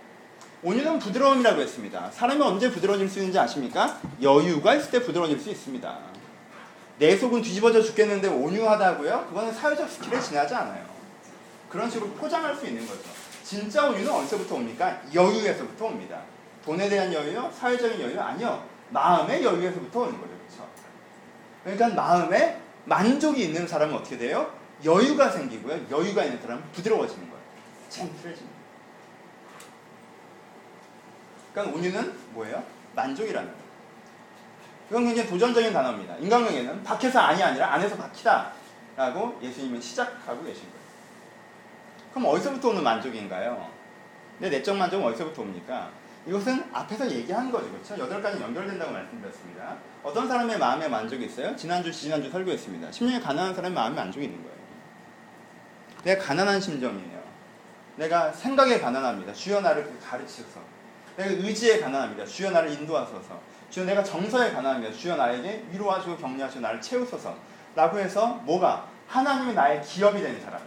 온유는 0.64 0.98
부드러움이라고 0.98 1.60
했습니다. 1.60 2.10
사람이 2.10 2.42
언제 2.42 2.68
부드러워질 2.68 3.08
수 3.08 3.20
있는지 3.20 3.38
아십니까? 3.38 4.00
여유가 4.20 4.74
있을 4.74 4.90
때 4.90 5.00
부드러워질 5.00 5.38
수 5.38 5.50
있습니다. 5.50 5.98
내 6.98 7.16
속은 7.16 7.42
뒤집어져 7.42 7.80
죽겠는데 7.80 8.26
온유하다고요? 8.26 9.26
그거는 9.28 9.54
사회적 9.54 9.88
스킬에 9.88 10.20
지나지 10.20 10.52
않아요. 10.52 10.84
그런 11.68 11.88
식으로 11.88 12.10
포장할 12.10 12.56
수 12.56 12.66
있는 12.66 12.84
거죠. 12.88 13.02
진짜 13.44 13.88
온유는 13.88 14.10
어디서부터 14.10 14.56
옵니까? 14.56 15.00
여유에서부터 15.14 15.84
옵니다. 15.84 16.22
돈에 16.64 16.88
대한 16.88 17.12
여유요? 17.12 17.52
사회적인 17.56 18.00
여유? 18.00 18.20
아니요. 18.20 18.71
마음의 18.92 19.42
여유에서부터 19.44 20.00
오는 20.00 20.12
거죠. 20.20 20.32
그렇죠? 20.38 20.68
그러니까 21.64 21.88
마음에 21.88 22.60
만족이 22.84 23.44
있는 23.44 23.66
사람은 23.66 23.94
어떻게 23.94 24.18
돼요? 24.18 24.52
여유가 24.84 25.30
생기고요. 25.30 25.80
여유가 25.90 26.24
있는 26.24 26.40
사람은 26.40 26.62
부드러워지는 26.72 27.30
거예요. 27.30 27.42
젠틀해집니다. 27.88 28.62
그러니까 31.52 31.76
온유는 31.76 32.18
뭐예요? 32.34 32.62
만족이라는 32.94 33.48
거예요. 33.48 33.62
이건 34.90 35.04
굉장히 35.06 35.28
도전적인 35.28 35.72
단어입니다. 35.72 36.16
인간관계는 36.16 36.82
밖에서 36.82 37.20
안이 37.20 37.42
아니라 37.42 37.72
안에서 37.72 37.96
밖이다. 37.96 38.52
라고 38.96 39.38
예수님은 39.42 39.80
시작하고 39.80 40.44
계신 40.44 40.64
거예요. 40.64 40.82
그럼 42.12 42.28
어디서부터 42.28 42.68
오는 42.70 42.82
만족인가요? 42.82 43.70
내 44.38 44.50
내적 44.50 44.76
만족은 44.76 45.06
어디서부터 45.06 45.42
옵니까? 45.42 45.90
이것은 46.26 46.64
앞에서 46.72 47.10
얘기한 47.10 47.50
거죠. 47.50 47.70
그렇죠? 47.70 47.98
여덟 47.98 48.22
가지 48.22 48.40
연결된다고 48.40 48.92
말씀드렸습니다. 48.92 49.76
어떤 50.02 50.28
사람의 50.28 50.58
마음에 50.58 50.86
만족이 50.88 51.24
있어요? 51.24 51.54
지난주, 51.56 51.90
지난주 51.90 52.30
설교했습니다. 52.30 52.92
심령이 52.92 53.20
가난한 53.20 53.54
사람의 53.54 53.74
마음에 53.74 53.96
만족이 53.96 54.26
있는 54.26 54.42
거예요. 54.42 54.56
내가 56.04 56.24
가난한 56.24 56.60
심정이에요. 56.60 57.22
내가 57.96 58.32
생각에 58.32 58.78
가난합니다. 58.78 59.32
주여 59.32 59.60
나를 59.60 59.98
가르치소서. 60.00 60.60
내가 61.16 61.30
의지에 61.30 61.80
가난합니다. 61.80 62.24
주여 62.24 62.50
나를 62.50 62.70
인도하소서. 62.70 63.40
주여 63.70 63.84
내가 63.84 64.02
정서에 64.04 64.52
가난합니다. 64.52 64.96
주여 64.96 65.16
나에게 65.16 65.66
위로하시고 65.72 66.16
격려하시고 66.18 66.60
나를 66.60 66.80
채우소서. 66.80 67.36
라고 67.74 67.98
해서 67.98 68.40
뭐가? 68.44 68.86
하나님이 69.08 69.54
나의 69.54 69.82
기업이 69.82 70.22
된 70.22 70.40
사람. 70.40 70.60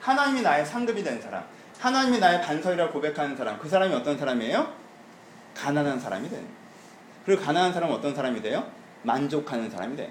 하나님이 0.00 0.42
나의 0.42 0.64
상급이 0.64 1.02
된 1.02 1.20
사람. 1.20 1.44
하나님이 1.78 2.18
나의 2.18 2.42
반석이라고 2.42 2.92
고백하는 2.92 3.36
사람. 3.36 3.58
그 3.58 3.68
사람이 3.68 3.94
어떤 3.94 4.18
사람이에요? 4.18 4.72
가난한 5.54 5.98
사람이 5.98 6.28
되는 6.28 6.46
그리고 7.24 7.42
가난한 7.42 7.72
사람은 7.72 7.94
어떤 7.94 8.14
사람이 8.14 8.42
돼요? 8.42 8.70
만족하는 9.02 9.70
사람이 9.70 9.96
돼요. 9.96 10.10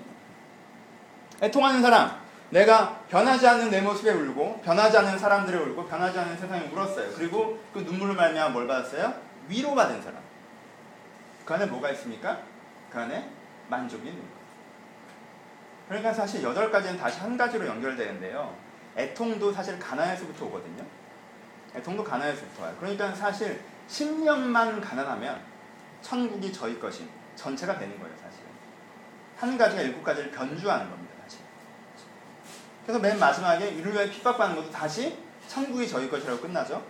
애통하는 1.42 1.82
사람. 1.82 2.28
내가 2.50 3.02
변하지 3.10 3.46
않는 3.46 3.70
내 3.70 3.82
모습에 3.82 4.12
울고 4.12 4.62
변하지 4.62 4.98
않는 4.98 5.20
사람들에 5.20 5.58
울고 5.58 5.86
변하지 5.86 6.18
않는 6.18 6.38
세상에 6.38 6.70
울었어요. 6.72 7.12
그리고 7.16 7.60
그 7.74 7.80
눈물을 7.80 8.16
말미암아 8.16 8.54
뭘 8.54 8.68
받았어요? 8.68 9.14
위로받은 9.50 10.02
사람. 10.02 10.22
그 11.46 11.54
안에 11.54 11.66
뭐가 11.66 11.92
있습니까? 11.92 12.40
그 12.90 13.00
안에 13.00 13.30
만족이 13.68 14.08
있는 14.08 14.22
거예요. 14.22 14.38
그러니까 15.88 16.14
사실 16.14 16.44
여덟 16.44 16.72
가지는 16.72 16.98
다시 16.98 17.20
한 17.20 17.38
가지로 17.38 17.66
연결되는데요. 17.68 18.56
애통도 18.96 19.52
사실 19.52 19.78
가난에서부터 19.80 20.46
오거든요. 20.46 20.84
애통도 21.78 22.04
가난에서부터 22.04 22.64
와요. 22.64 22.76
그러니까 22.80 23.14
사실 23.14 23.62
10년만 23.90 24.82
가난하면 24.82 25.42
천국이 26.02 26.52
저희 26.52 26.80
것인 26.80 27.10
전체가 27.36 27.78
되는 27.78 27.98
거예요, 28.00 28.16
사실은. 28.16 28.48
한 29.38 29.58
가지가 29.58 29.82
일곱 29.82 30.04
가지를 30.04 30.32
변주하는 30.32 30.90
겁니다, 30.90 31.14
사실. 31.24 31.40
그래서 32.84 33.00
맨 33.00 33.20
마지막에 33.20 33.70
이를 33.70 33.94
위해 33.94 34.10
핍박받는 34.10 34.56
것도 34.56 34.72
다시 34.72 35.18
천국이 35.48 35.88
저희 35.88 36.10
것이라고 36.10 36.42
끝나죠. 36.42 36.84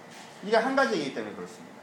이게 0.43 0.55
한 0.55 0.75
가지이기 0.75 1.13
때문에 1.13 1.35
그렇습니다. 1.35 1.75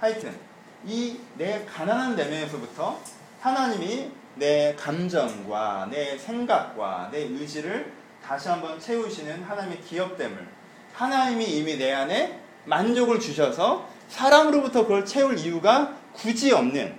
하여튼 0.00 0.38
이 0.84 1.18
내 1.36 1.64
가난한 1.64 2.14
내면에서부터 2.14 3.00
하나님이 3.40 4.10
내 4.36 4.74
감정과 4.74 5.88
내 5.90 6.16
생각과 6.18 7.08
내 7.10 7.20
의지를 7.20 7.92
다시 8.24 8.48
한번 8.48 8.78
채우시는 8.78 9.42
하나님의 9.44 9.80
기업됨을 9.82 10.48
하나님이 10.94 11.44
이미 11.44 11.76
내 11.76 11.92
안에 11.92 12.40
만족을 12.64 13.20
주셔서 13.20 13.88
사람으로부터 14.08 14.82
그걸 14.82 15.04
채울 15.04 15.38
이유가 15.38 15.94
굳이 16.12 16.52
없는 16.52 16.96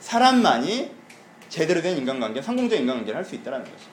사람만이 0.00 0.92
제대로 1.48 1.80
된 1.80 1.96
인간관계, 1.98 2.42
성공적인 2.42 2.82
인간관계를 2.82 3.16
할 3.16 3.24
수 3.24 3.34
있다는 3.36 3.62
것이죠. 3.64 3.90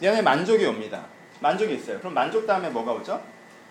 내 0.00 0.08
안에 0.08 0.22
만족이 0.22 0.64
옵니다. 0.64 1.04
만족이 1.40 1.74
있어요. 1.74 1.98
그럼 1.98 2.14
만족 2.14 2.46
다음에 2.46 2.70
뭐가 2.70 2.92
오죠? 2.92 3.22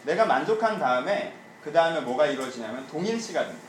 내가 0.03 0.25
만족한 0.25 0.79
다음에 0.79 1.33
그 1.63 1.71
다음에 1.71 2.01
뭐가 2.01 2.27
이루어지냐면 2.27 2.87
동일시가 2.87 3.41
됩니다. 3.45 3.67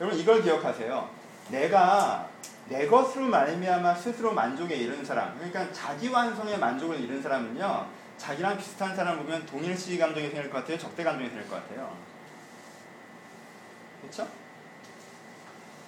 여러분 0.00 0.18
이걸 0.18 0.42
기억하세요. 0.42 1.08
내가 1.50 2.28
내 2.68 2.86
것으로 2.86 3.26
말미암아 3.26 3.94
스스로 3.94 4.32
만족에 4.32 4.74
이르는 4.76 5.04
사람, 5.04 5.34
그러니까 5.36 5.72
자기 5.72 6.08
완성의 6.08 6.58
만족을 6.58 7.00
이룬 7.00 7.20
사람은요, 7.20 7.86
자기랑 8.18 8.56
비슷한 8.58 8.94
사람 8.94 9.18
보면 9.18 9.44
동일시 9.46 9.98
감정이 9.98 10.28
생길 10.28 10.50
것 10.50 10.58
같아요, 10.58 10.78
적대 10.78 11.02
감정이 11.04 11.28
생길 11.28 11.48
것 11.48 11.56
같아요. 11.56 11.96
그렇죠? 14.00 14.26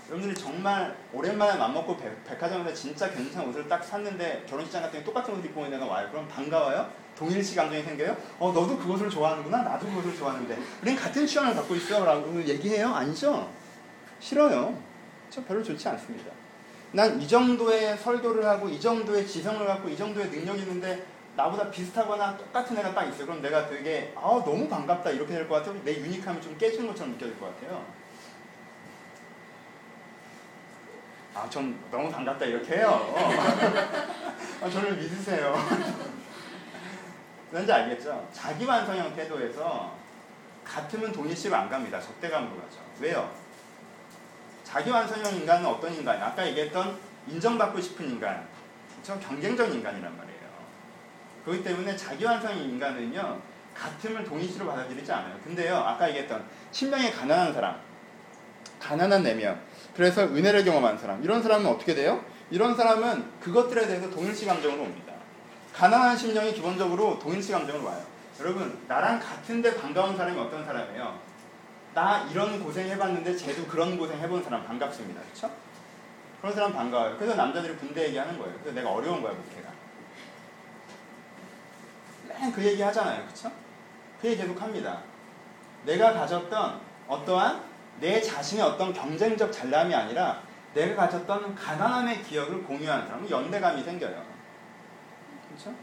여러분들이 0.09 0.38
정말 0.40 0.97
오랜만에 1.12 1.59
맘먹고 1.59 1.97
백화점에서 2.26 2.73
진짜 2.75 3.11
괜찮은 3.11 3.49
옷을 3.49 3.68
딱 3.68 3.83
샀는데 3.83 4.45
결혼식장 4.49 4.83
같은 4.83 5.00
데 5.00 5.04
똑같은 5.04 5.35
옷을 5.35 5.47
입고 5.47 5.64
있는 5.64 5.78
애가 5.78 5.87
와요. 5.87 6.09
그럼 6.11 6.28
반가워요? 6.28 6.88
동일시 7.18 7.56
감정이 7.56 7.83
생겨요? 7.83 8.16
어, 8.38 8.52
너도 8.52 8.78
그 8.78 8.92
옷을 8.92 9.11
좋아하는구나? 9.11 9.62
나도 9.62 9.87
그 9.87 9.99
옷을 9.99 10.16
좋아하는데. 10.16 10.56
우린 10.83 10.95
같은 10.95 11.26
취향을 11.26 11.54
갖고 11.54 11.75
있어. 11.75 12.04
라고 12.04 12.40
얘기해요? 12.45 12.88
아니죠? 12.95 13.50
싫어요. 14.21 14.78
저 15.28 15.42
별로 15.45 15.62
좋지 15.62 15.88
않습니다. 15.88 16.30
난 16.92 17.21
이 17.21 17.26
정도의 17.26 17.99
설교를 17.99 18.47
하고 18.47 18.68
이 18.68 18.80
정도의 18.80 19.26
지성을 19.26 19.66
갖고 19.66 19.88
이 19.88 19.97
정도의 19.97 20.28
능력이 20.28 20.61
있는데 20.61 21.04
나보다 21.37 21.71
비슷하거나 21.71 22.37
똑같은 22.38 22.76
애가 22.78 22.95
딱 22.95 23.05
있어요. 23.05 23.26
그럼 23.26 23.43
내가 23.43 23.69
되게 23.69 24.12
아 24.16 24.21
너무 24.45 24.66
반갑다 24.69 25.11
이렇게 25.11 25.35
될 25.35 25.47
것 25.49 25.57
같아요. 25.57 25.78
내 25.85 25.95
유니크함이 25.97 26.40
좀 26.40 26.57
깨지는 26.57 26.88
것처럼 26.88 27.12
느껴질 27.12 27.38
것 27.38 27.55
같아요. 27.55 27.85
아, 31.35 31.49
전 31.50 31.78
너무 31.90 32.11
반갑다 32.11 32.47
이렇게 32.47 32.78
해요. 32.78 33.14
아, 34.62 34.71
저를 34.71 34.97
믿으세요. 34.97 35.55
왠지 37.52 37.71
알겠죠? 37.71 38.26
자기 38.33 38.64
완성형 38.64 39.14
태도에서 39.14 39.95
같으면 40.64 41.12
동일시로 41.12 41.55
안 41.55 41.69
갑니다. 41.69 42.00
적대감으로 42.00 42.57
가죠. 42.57 42.78
왜요? 43.00 43.31
자기 44.64 44.90
완성형 44.90 45.37
인간은 45.37 45.66
어떤 45.66 45.93
인간? 45.95 46.21
아까 46.21 46.47
얘기했던 46.49 46.99
인정받고 47.28 47.81
싶은 47.81 48.09
인간, 48.11 48.47
그렇죠? 49.02 49.21
경쟁적 49.21 49.73
인간이란 49.73 50.16
말이에요. 50.16 50.25
그렇기 51.47 51.62
때문에 51.62 51.97
자기 51.97 52.25
완성형 52.25 52.59
인간은요 52.59 53.41
같음을 53.73 54.25
동일시로 54.25 54.67
받아들이지 54.67 55.12
않아요. 55.12 55.38
근데요 55.45 55.76
아까 55.76 56.09
얘기했던 56.09 56.45
신명이 56.73 57.12
가난한 57.12 57.53
사람, 57.53 57.76
가난한 58.81 59.23
내면, 59.23 59.61
그래서 59.95 60.23
은혜를 60.25 60.65
경험한 60.65 60.99
사람 60.99 61.23
이런 61.23 61.41
사람은 61.41 61.67
어떻게 61.67 61.95
돼요? 61.95 62.25
이런 62.50 62.75
사람은 62.75 63.25
그것들에 63.41 63.87
대해서 63.87 64.11
동일시 64.11 64.45
감정으로 64.45 64.82
옵니다. 64.82 65.13
가난한 65.73 66.17
심령이 66.17 66.52
기본적으로 66.52 67.19
동일시 67.21 67.52
감정으로 67.52 67.85
와요. 67.87 68.02
여러분 68.41 68.76
나랑 68.89 69.21
같은데 69.21 69.76
반가운 69.76 70.17
사람이 70.17 70.39
어떤 70.39 70.65
사람이에요? 70.65 71.19
나 71.95 72.26
이런 72.30 72.63
고생 72.63 72.89
해봤는데 72.89 73.37
쟤도 73.37 73.67
그런 73.67 73.97
고생 73.97 74.19
해본 74.19 74.43
사람 74.43 74.65
반갑습니다. 74.67 75.21
그렇죠? 75.21 75.50
그런 76.41 76.54
사람 76.54 76.73
반가워요. 76.73 77.17
그래서 77.17 77.37
남자들이 77.37 77.76
군대 77.76 78.06
얘기하는 78.09 78.37
거예요. 78.37 78.52
그래서 78.61 78.75
내가 78.75 78.91
어려운 78.91 79.23
거야 79.23 79.32
목회가. 79.32 79.75
맨그 82.41 82.65
얘기 82.65 82.83
하잖아요. 82.83 83.23
그렇죠? 83.23 83.51
그 84.21 84.29
얘기 84.29 84.41
계속 84.41 84.61
합니다. 84.61 85.01
내가 85.85 86.13
가졌던 86.13 86.81
어떠한 87.09 87.63
내 88.01 88.21
자신의 88.21 88.65
어떤 88.65 88.93
경쟁적 88.93 89.53
잘남이 89.53 89.95
아니라 89.95 90.43
내가 90.75 91.03
가졌던 91.03 91.55
가난함의 91.55 92.23
기억을 92.23 92.63
공유하는 92.65 93.07
사람은 93.07 93.31
연대감이 93.31 93.83
생겨요. 93.83 94.23
그렇죠? 95.49 95.75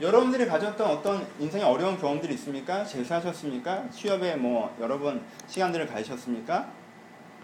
여러분들이 0.00 0.46
가졌던 0.46 0.86
어떤 0.90 1.26
인생의 1.38 1.66
어려운 1.66 1.98
경험들이 1.98 2.34
있습니까? 2.34 2.84
재수하셨습니까? 2.84 3.88
취업에 3.90 4.36
뭐 4.36 4.74
여러 4.80 4.98
번 4.98 5.24
시간들을 5.46 5.86
가지셨습니까? 5.86 6.68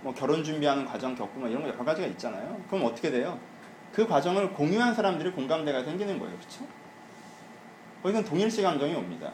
뭐 0.03 0.14
결혼 0.14 0.42
준비하는 0.42 0.85
과정 0.85 1.14
겪고 1.14 1.40
뭐 1.40 1.48
이런 1.48 1.62
거 1.62 1.68
여러 1.68 1.85
가지가 1.85 2.07
있잖아요. 2.09 2.61
그럼 2.68 2.87
어떻게 2.87 3.11
돼요? 3.11 3.38
그 3.92 4.07
과정을 4.07 4.53
공유한 4.53 4.94
사람들이 4.94 5.33
공감대가 5.33 5.83
생기는 5.85 6.18
거예요. 6.18 6.37
그렇죠? 6.37 6.64
거기서 8.02 8.24
동일시 8.24 8.62
감정이 8.62 8.94
옵니다. 8.94 9.30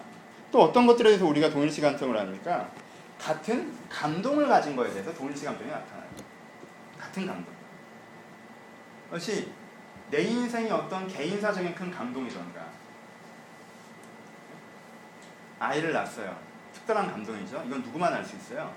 또 0.50 0.62
어떤 0.62 0.86
것들에 0.86 1.10
대해서 1.10 1.26
우리가 1.26 1.50
동일시 1.50 1.80
감정을 1.80 2.18
합니까? 2.18 2.70
같은 3.18 3.72
감동을 3.88 4.46
가진 4.48 4.76
거에 4.76 4.90
대해서 4.90 5.12
동일시 5.12 5.44
감정이 5.44 5.70
나타나요. 5.70 6.08
같은 6.98 7.26
감동. 7.26 7.52
그것이 9.06 9.50
내 10.10 10.22
인생의 10.22 10.70
어떤 10.70 11.06
개인사적인 11.08 11.74
큰 11.74 11.90
감동이던가 11.90 12.66
아이를 15.58 15.92
낳았어요. 15.92 16.36
특별한 16.72 17.10
감동이죠. 17.10 17.62
이건 17.66 17.82
누구만 17.82 18.12
알 18.12 18.24
수 18.24 18.36
있어요. 18.36 18.72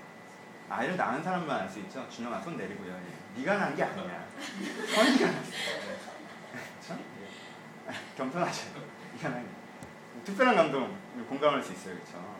아이를 0.68 0.96
낳은 0.96 1.22
사람만 1.22 1.62
알 1.62 1.68
수 1.68 1.78
있죠. 1.80 2.06
준영아 2.08 2.40
손 2.40 2.56
내리고요. 2.56 2.92
예. 2.94 3.40
네가 3.40 3.56
낳은 3.56 3.76
게 3.76 3.82
아니야. 3.82 4.26
선이가 4.94 5.26
낳았어. 5.30 5.50
그렇죠? 6.52 7.02
겸손하셔. 8.16 8.66
네가 9.16 9.28
낳은 9.30 9.57
특별한 10.28 10.56
감동 10.56 10.94
공감할 11.26 11.62
수 11.62 11.72
있어요. 11.72 11.94
그렇죠? 11.94 12.36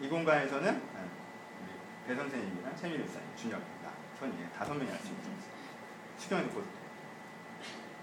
이 0.00 0.08
공간에서는 0.08 0.74
네, 0.74 1.08
배 2.08 2.16
선생님이랑 2.16 2.76
최민희 2.76 2.98
목사님, 3.04 3.28
준혁, 3.36 3.60
나, 3.84 3.92
손이 4.18 4.32
다섯 4.58 4.74
명이 4.74 4.90
할수 4.90 5.06
있습니다. 5.06 5.44
수경이 6.18 6.48
곧 6.48 6.66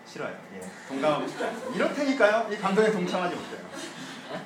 싫어요. 0.05 0.39
예, 0.55 0.61
동감하고 0.87 1.27
싶지 1.27 1.43
않습니다. 1.43 1.75
이렇다니까요. 1.75 2.53
이 2.53 2.57
감동에 2.57 2.91
동참하지 2.91 3.35
못해요. 3.35 3.69
네? 4.31 4.41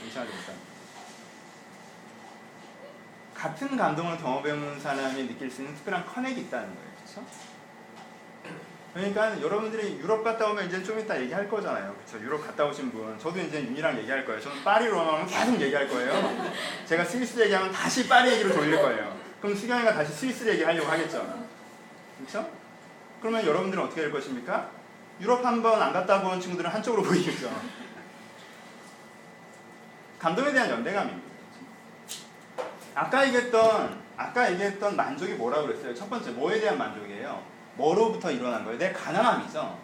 동참하지 0.00 0.32
못합니다. 0.34 0.72
같은 3.34 3.76
감동을 3.76 4.16
경험해보는 4.16 4.80
사람이 4.80 5.28
느낄 5.28 5.50
수 5.50 5.60
있는 5.60 5.74
특별한 5.76 6.06
커넥이 6.06 6.40
있다는 6.42 6.74
거예요. 6.74 6.90
그렇죠? 6.96 7.26
그러니까 8.94 9.40
여러분들이 9.40 9.98
유럽 10.00 10.22
갔다 10.22 10.46
오면 10.50 10.66
이제 10.66 10.82
좀 10.82 10.98
이따 10.98 11.18
얘기할 11.18 11.48
거잖아요. 11.48 11.94
그렇죠? 11.94 12.22
유럽 12.24 12.46
갔다 12.46 12.66
오신 12.66 12.90
분. 12.90 13.18
저도 13.18 13.40
이제 13.40 13.62
윤이랑 13.62 13.96
얘기할 14.00 14.26
거예요. 14.26 14.38
저는 14.40 14.62
파리로 14.62 14.98
오면 15.00 15.26
계속 15.26 15.58
얘기할 15.60 15.88
거예요. 15.88 16.52
제가 16.84 17.02
스위스 17.04 17.40
얘기하면 17.40 17.72
다시 17.72 18.06
파리 18.06 18.32
얘기로 18.32 18.52
돌릴 18.54 18.76
거예요. 18.76 19.16
그럼 19.40 19.56
수경이가 19.56 19.94
다시 19.94 20.12
스위스 20.12 20.46
얘기하려고 20.46 20.88
하겠죠. 20.90 21.46
그렇죠? 22.18 22.50
그러면 23.20 23.46
여러분들은 23.46 23.82
어떻게 23.82 24.02
될 24.02 24.12
것입니까? 24.12 24.70
유럽 25.20 25.44
한 25.44 25.62
번 25.62 25.80
안 25.80 25.92
갔다 25.92 26.20
본 26.20 26.38
친구들은 26.40 26.68
한쪽으로 26.70 27.02
보이겠죠. 27.08 27.50
감동에 30.18 30.52
대한 30.52 30.68
연대감입니다. 30.68 31.32
아까 32.94 33.26
얘기했던 33.26 34.02
아까 34.18 34.52
얘기했던 34.52 34.96
만족이 34.96 35.32
뭐라고 35.34 35.68
그랬어요? 35.68 35.94
첫 35.94 36.10
번째 36.10 36.30
뭐에 36.32 36.60
대한 36.60 36.76
만족이에요? 36.76 37.51
뭐로부터 37.74 38.30
일어난 38.30 38.64
거예요? 38.64 38.78
내 38.78 38.92
가난함이죠. 38.92 39.78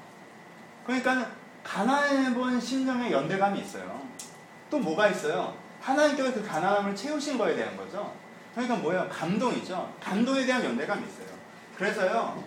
그러니까 0.86 1.26
가난해 1.62 2.32
본 2.34 2.60
심령의 2.60 3.12
연대감이 3.12 3.60
있어요. 3.60 4.00
또 4.70 4.78
뭐가 4.78 5.08
있어요? 5.08 5.54
하나님께서 5.80 6.34
그 6.34 6.46
가난함을 6.46 6.94
채우신 6.94 7.38
거에 7.38 7.54
대한 7.54 7.76
거죠. 7.76 8.12
그러니까 8.52 8.76
뭐예요? 8.76 9.08
감동이죠. 9.08 9.94
감동에 10.02 10.44
대한 10.44 10.64
연대감이 10.64 11.06
있어요. 11.06 11.28
그래서요, 11.76 12.42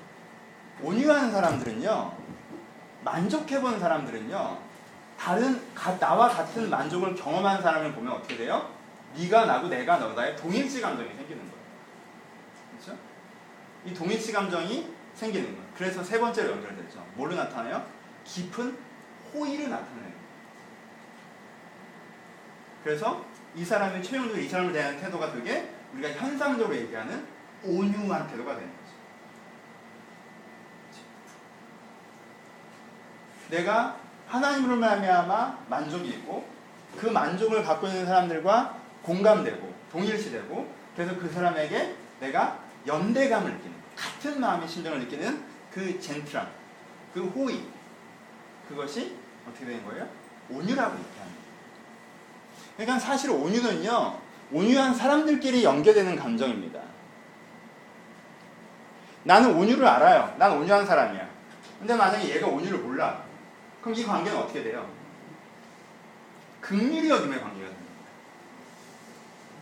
온유한 0.81 1.31
사람들은요, 1.31 2.11
만족해 3.03 3.61
본 3.61 3.79
사람들은요, 3.79 4.57
다른 5.17 5.61
나와 5.99 6.27
같은 6.27 6.69
만족을 6.69 7.15
경험한 7.15 7.61
사람을 7.61 7.93
보면 7.93 8.13
어떻게 8.13 8.37
돼요? 8.37 8.69
네가 9.15 9.45
나고 9.45 9.67
내가 9.67 9.97
너다의 9.97 10.35
동일치 10.35 10.81
감정이 10.81 11.09
생기는 11.09 11.37
거예요. 11.37 11.55
그렇죠? 12.71 12.99
이 13.85 13.93
동일치 13.93 14.31
감정이 14.31 14.91
생기는 15.15 15.45
거예요. 15.55 15.69
그래서 15.77 16.03
세 16.03 16.19
번째로 16.19 16.51
연결됐죠. 16.51 17.05
뭘로 17.15 17.35
나타나요? 17.35 17.85
깊은 18.23 18.77
호의를 19.33 19.69
나타내요. 19.69 20.11
그래서 22.83 23.25
이 23.55 23.63
사람의 23.63 24.01
최종적으로 24.01 24.41
이 24.41 24.47
사람을 24.47 24.73
대하는 24.73 24.99
태도가 24.99 25.31
되게 25.33 25.69
우리가 25.93 26.09
현상적으로 26.19 26.75
얘기하는 26.75 27.25
온유한 27.63 28.27
태도가 28.27 28.55
되는 28.55 28.69
거죠. 28.69 28.81
내가 33.49 33.97
하나님으로 34.27 34.77
말미암아 34.77 35.65
만족이 35.69 36.09
있고 36.09 36.47
그 36.97 37.07
만족을 37.07 37.63
갖고 37.63 37.87
있는 37.87 38.05
사람들과 38.05 38.77
공감되고 39.03 39.73
동일시되고 39.91 40.73
그래서 40.95 41.17
그 41.17 41.29
사람에게 41.29 41.95
내가 42.19 42.59
연대감을 42.87 43.51
느끼는 43.51 43.70
같은 44.01 44.41
마음의 44.41 44.67
심정을 44.67 44.99
느끼는 45.01 45.43
그 45.71 45.99
젠틀함, 45.99 46.49
그 47.13 47.23
호의 47.27 47.61
그것이 48.67 49.15
어떻게 49.47 49.65
되는 49.65 49.85
거예요? 49.85 50.07
온유라고 50.49 50.97
얘기합니다. 50.97 51.41
그러니까 52.75 52.99
사실 52.99 53.29
온유는요, 53.29 54.19
온유한 54.51 54.95
사람들끼리 54.95 55.63
연계되는 55.63 56.15
감정입니다. 56.15 56.81
나는 59.23 59.55
온유를 59.55 59.85
알아요. 59.85 60.35
난 60.39 60.53
온유한 60.53 60.83
사람이야. 60.85 61.29
근데 61.77 61.95
만약에 61.95 62.35
얘가 62.35 62.47
온유를 62.47 62.79
몰라. 62.79 63.23
그럼 63.81 63.95
이 63.95 64.03
관계는 64.03 64.37
어떻게 64.37 64.63
돼요? 64.63 64.89
극률이 66.59 67.07
여김의 67.07 67.39
관계가 67.39 67.69
됩니다. 67.69 67.80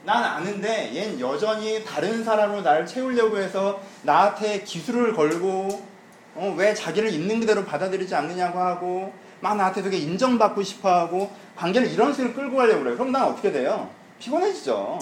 난 0.09 0.23
아는데 0.23 0.91
얜 0.91 1.19
여전히 1.19 1.85
다른 1.85 2.23
사람으로 2.23 2.61
나를 2.61 2.83
채우려고 2.83 3.37
해서 3.37 3.79
나한테 4.01 4.63
기술을 4.63 5.13
걸고 5.13 5.85
어, 6.33 6.55
왜 6.57 6.73
자기를 6.73 7.11
있는 7.11 7.39
그대로 7.39 7.63
받아들이지 7.63 8.15
않느냐고 8.15 8.57
하고 8.57 9.13
막 9.39 9.55
나한테 9.55 9.83
되게 9.83 9.97
인정받고 9.97 10.63
싶어 10.63 10.89
하고 10.89 11.29
관계를 11.55 11.91
이런 11.91 12.11
식으로 12.11 12.33
끌고 12.33 12.57
가려고 12.57 12.79
그래요. 12.79 12.97
그럼 12.97 13.11
난 13.11 13.25
어떻게 13.25 13.51
돼요? 13.51 13.87
피곤해지죠. 14.17 14.97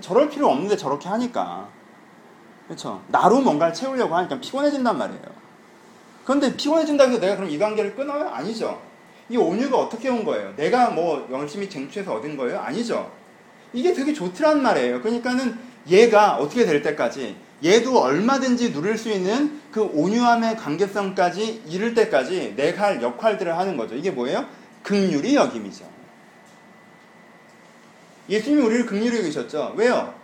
저럴 0.00 0.30
필요 0.30 0.48
없는데 0.48 0.78
저렇게 0.78 1.06
하니까. 1.06 1.68
그렇죠. 2.66 3.02
나로 3.08 3.42
뭔가를 3.42 3.74
채우려고 3.74 4.16
하니까 4.16 4.40
피곤해진단 4.40 4.96
말이에요. 4.96 5.22
그런데 6.24 6.56
피곤해진다고 6.56 7.10
해서 7.10 7.20
내가 7.20 7.36
그럼 7.36 7.50
이 7.50 7.58
관계를 7.58 7.94
끊어요? 7.94 8.30
아니죠. 8.30 8.80
이 9.28 9.36
온유가 9.36 9.76
어떻게 9.76 10.08
온 10.08 10.24
거예요? 10.24 10.56
내가 10.56 10.88
뭐 10.88 11.28
열심히 11.30 11.68
쟁취해서 11.68 12.14
얻은 12.14 12.38
거예요? 12.38 12.58
아니죠. 12.60 13.23
이게 13.74 13.92
되게 13.92 14.14
좋더란 14.14 14.62
말이에요. 14.62 15.02
그러니까는 15.02 15.58
얘가 15.88 16.36
어떻게 16.36 16.64
될 16.64 16.80
때까지 16.82 17.36
얘도 17.62 17.98
얼마든지 17.98 18.72
누릴 18.72 18.96
수 18.96 19.10
있는 19.10 19.60
그 19.70 19.82
온유함의 19.82 20.56
관계성까지 20.56 21.64
이를 21.66 21.94
때까지 21.94 22.54
내가 22.56 22.84
할 22.84 23.02
역할들을 23.02 23.56
하는 23.56 23.76
거죠. 23.76 23.94
이게 23.94 24.10
뭐예요? 24.10 24.46
극률이 24.82 25.34
여김이죠. 25.34 25.84
예수님이 28.28 28.62
우리를 28.62 28.86
극률히 28.86 29.18
여기셨죠. 29.18 29.74
왜요? 29.76 30.14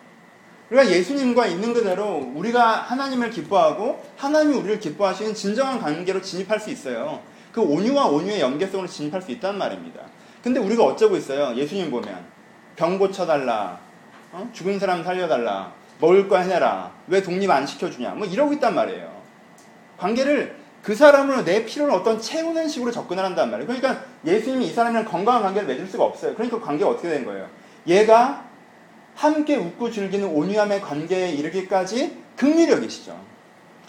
우리가 0.70 0.88
예수님과 0.88 1.46
있는 1.46 1.74
그대로 1.74 2.30
우리가 2.34 2.82
하나님을 2.82 3.30
기뻐하고 3.30 4.04
하나님이 4.16 4.56
우리를 4.56 4.80
기뻐하시는 4.80 5.34
진정한 5.34 5.80
관계로 5.80 6.22
진입할 6.22 6.60
수 6.60 6.70
있어요. 6.70 7.20
그 7.52 7.60
온유와 7.60 8.06
온유의 8.06 8.40
연계성으로 8.40 8.86
진입할 8.86 9.20
수 9.20 9.32
있단 9.32 9.58
말입니다. 9.58 10.02
근데 10.42 10.60
우리가 10.60 10.84
어쩌고 10.84 11.16
있어요? 11.16 11.54
예수님 11.56 11.90
보면 11.90 12.24
병 12.80 12.98
고쳐달라, 12.98 13.78
어? 14.32 14.48
죽은 14.54 14.78
사람 14.78 15.04
살려달라, 15.04 15.70
먹을 16.00 16.26
거 16.30 16.38
해내라, 16.38 16.90
왜 17.08 17.22
독립 17.22 17.50
안 17.50 17.66
시켜주냐, 17.66 18.12
뭐 18.12 18.26
이러고 18.26 18.54
있단 18.54 18.74
말이에요. 18.74 19.20
관계를 19.98 20.56
그 20.82 20.94
사람으로 20.94 21.44
내 21.44 21.66
필요를 21.66 21.92
어떤 21.92 22.18
채우는 22.18 22.68
식으로 22.68 22.90
접근을 22.90 23.22
한단 23.22 23.50
말이에요. 23.50 23.66
그러니까 23.66 24.02
예수님이 24.24 24.68
이 24.68 24.72
사람이랑 24.72 25.04
건강한 25.04 25.42
관계를 25.42 25.68
맺을 25.68 25.86
수가 25.88 26.04
없어요. 26.04 26.32
그러니까 26.32 26.58
그 26.58 26.64
관계가 26.64 26.90
어떻게 26.90 27.10
된 27.10 27.26
거예요? 27.26 27.46
얘가 27.86 28.46
함께 29.14 29.56
웃고 29.56 29.90
즐기는 29.90 30.26
온유함의 30.26 30.80
관계에 30.80 31.32
이르기까지 31.32 32.16
극리력이시죠. 32.38 33.14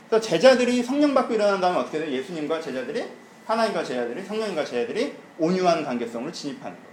그래서 0.10 0.22
제자들이 0.22 0.84
성령 0.84 1.14
받고 1.14 1.34
일어난 1.34 1.62
다음에 1.62 1.80
어떻게 1.80 2.00
돼요? 2.00 2.12
예수님과 2.12 2.60
제자들이 2.60 3.06
하나님과 3.46 3.86
제자들이 3.86 4.26
성령님과 4.26 4.66
제자들이 4.66 5.16
온유한 5.40 5.86
관계성으로 5.86 6.34
진입하는 6.34 6.76
거죠. 6.76 6.91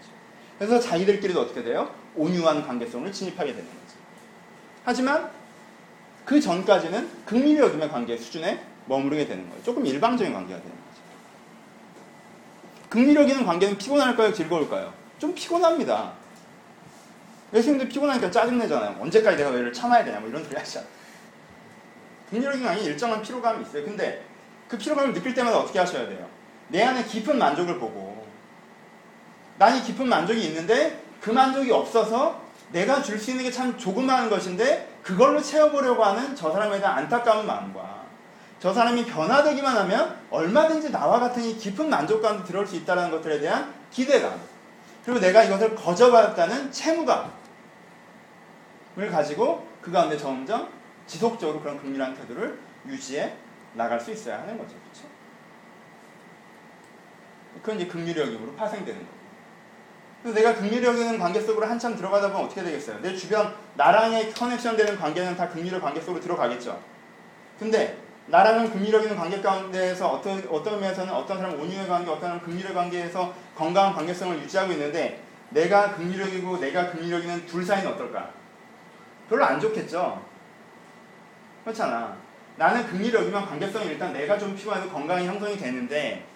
그래서 0.59 0.81
자기들끼리도 0.81 1.41
어떻게 1.41 1.63
돼요? 1.63 1.95
온유한 2.17 2.67
관계성으로 2.67 3.11
진입하게 3.13 3.53
되는 3.53 3.65
거죠. 3.65 3.99
하지만 4.85 5.31
그 6.25 6.41
전까지는 6.41 7.25
극리력임의 7.25 7.89
관계 7.89 8.17
수준에 8.17 8.65
머무르게 8.87 9.27
되는 9.27 9.49
거예요. 9.49 9.63
조금 9.63 9.87
일방적인 9.87 10.33
관계가 10.33 10.61
되는 10.61 10.77
거죠. 10.77 11.03
극리력 12.89 13.29
있는 13.29 13.45
관계는 13.45 13.79
피곤할까요? 13.79 14.33
즐거울까요? 14.33 14.93
좀 15.19 15.35
피곤합니다. 15.35 16.13
예수님도 17.55 17.89
피곤하니까 17.89 18.31
짜증내잖아요. 18.31 18.97
언제까지 19.01 19.37
내가 19.37 19.55
얘를 19.55 19.73
참아야 19.73 20.05
되냐, 20.05 20.21
뭐 20.21 20.29
이런 20.29 20.43
소리 20.45 20.57
하시잖아요. 20.57 20.91
극리력이 22.31 22.67
아닌 22.67 22.85
일정한 22.85 23.23
피로감이 23.23 23.63
있어요. 23.63 23.85
근데 23.85 24.25
그 24.69 24.77
피로감을 24.77 25.15
느낄 25.15 25.33
때마다 25.35 25.59
어떻게 25.59 25.79
하셔야 25.79 26.07
돼요? 26.09 26.29
내 26.69 26.83
안에 26.83 27.05
깊은 27.05 27.39
만족을 27.39 27.79
보고 27.79 28.08
난이 29.59 29.83
깊은 29.83 30.09
만족이 30.09 30.41
있는데 30.47 31.03
그 31.21 31.31
만족이 31.31 31.71
없어서 31.73 32.41
내가 32.73 33.03
줄 33.03 33.19
수 33.19 33.31
있는 33.31 33.45
게 33.45 33.51
참 33.51 33.77
조그마한 33.77 34.29
것인데 34.31 34.97
그걸로 35.03 35.41
채워보려고 35.41 36.05
하는 36.05 36.37
저 36.37 36.53
사람에 36.53 36.79
대한 36.81 36.99
안타까운 36.99 37.47
마음과 37.47 37.99
저 38.61 38.73
사람이 38.75 39.07
변화되기만 39.07 39.77
하면 39.79 40.19
얼마든지 40.31 40.91
나와 40.91 41.19
같은 41.21 41.43
이 41.43 41.57
깊은 41.57 41.89
만족감도 41.89 42.45
들어올 42.45 42.67
수 42.67 42.77
있다는 42.77 43.11
것들에 43.11 43.41
대한 43.41 43.73
기대감 43.91 44.39
그리고 45.05 45.21
내가 45.21 45.43
이것을 45.45 45.75
거저받았다는 45.75 46.71
채무감을 46.71 47.31
가지고 49.11 49.67
그 49.81 49.91
가운데 49.91 50.19
점점 50.19 50.69
지속적으로 51.07 51.61
그런 51.61 51.81
긍휼한 51.81 52.15
태도를 52.15 52.59
유지해 52.87 53.35
나갈 53.75 53.99
수 53.99 54.11
있어야 54.11 54.41
하는 54.41 54.59
거죠. 54.59 54.75
그렇죠? 54.75 55.09
그건 57.63 57.77
이제 57.77 57.87
긍휼력으로 57.87 58.55
파생되는 58.57 59.01
거고. 59.01 59.18
그래서 60.23 60.39
내가 60.39 60.55
긍휼력있는 60.55 61.19
관계 61.19 61.41
속으로 61.41 61.67
한참 61.67 61.97
들어가다 61.97 62.29
보면 62.33 62.47
어떻게 62.47 62.63
되겠어요? 62.63 63.01
내 63.01 63.15
주변 63.15 63.55
나랑의 63.75 64.33
커넥션 64.33 64.77
되는 64.77 64.99
관계는 64.99 65.37
다 65.37 65.49
긍휼의 65.49 65.81
관계 65.81 66.01
속으로 66.01 66.21
들어가겠죠. 66.21 66.81
근데 67.59 67.99
나랑은 68.27 68.71
긍휼력 68.71 69.03
있는 69.03 69.17
관계 69.17 69.41
가운데에서 69.41 70.09
어떤 70.09 70.47
어떤 70.51 70.75
의미에서는 70.75 71.13
어떤 71.13 71.39
사람은 71.39 71.61
온유의 71.61 71.89
관계, 71.89 72.11
어떤 72.11 72.23
사람은 72.23 72.43
긍휼의 72.43 72.75
관계에서 72.75 73.33
건강한 73.57 73.95
관계성을 73.95 74.39
유지하고 74.43 74.73
있는데 74.73 75.23
내가 75.51 75.95
긍휼력이고 75.95 76.59
내가 76.59 76.91
긍휼력 76.91 77.23
있는 77.23 77.47
둘 77.47 77.65
사이는 77.65 77.91
어떨까? 77.93 78.31
별로 79.29 79.45
안 79.45 79.61
좋겠죠. 79.61 80.23
그렇잖아. 81.65 82.17
나는 82.57 82.87
긍휼력이면 82.87 83.47
관계성이 83.47 83.87
일단 83.87 84.13
내가 84.13 84.37
좀 84.37 84.55
피곤해서 84.55 84.89
건강이 84.89 85.27
형성이 85.27 85.57
되는데 85.57 86.27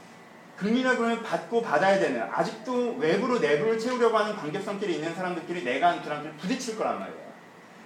긍휼력을 0.57 1.23
받고 1.23 1.62
받아야 1.62 1.99
되는 1.99 2.23
아직도 2.31 2.97
외부로 2.99 3.38
내부를 3.38 3.79
채우려고 3.79 4.17
하는 4.19 4.37
관계성끼리 4.37 4.97
있는 4.97 5.15
사람들끼리 5.15 5.65
내가 5.65 5.88
하는 5.88 6.03
사람들 6.05 6.33
부딪힐 6.37 6.77
거란 6.77 7.01
말이에요. 7.01 7.23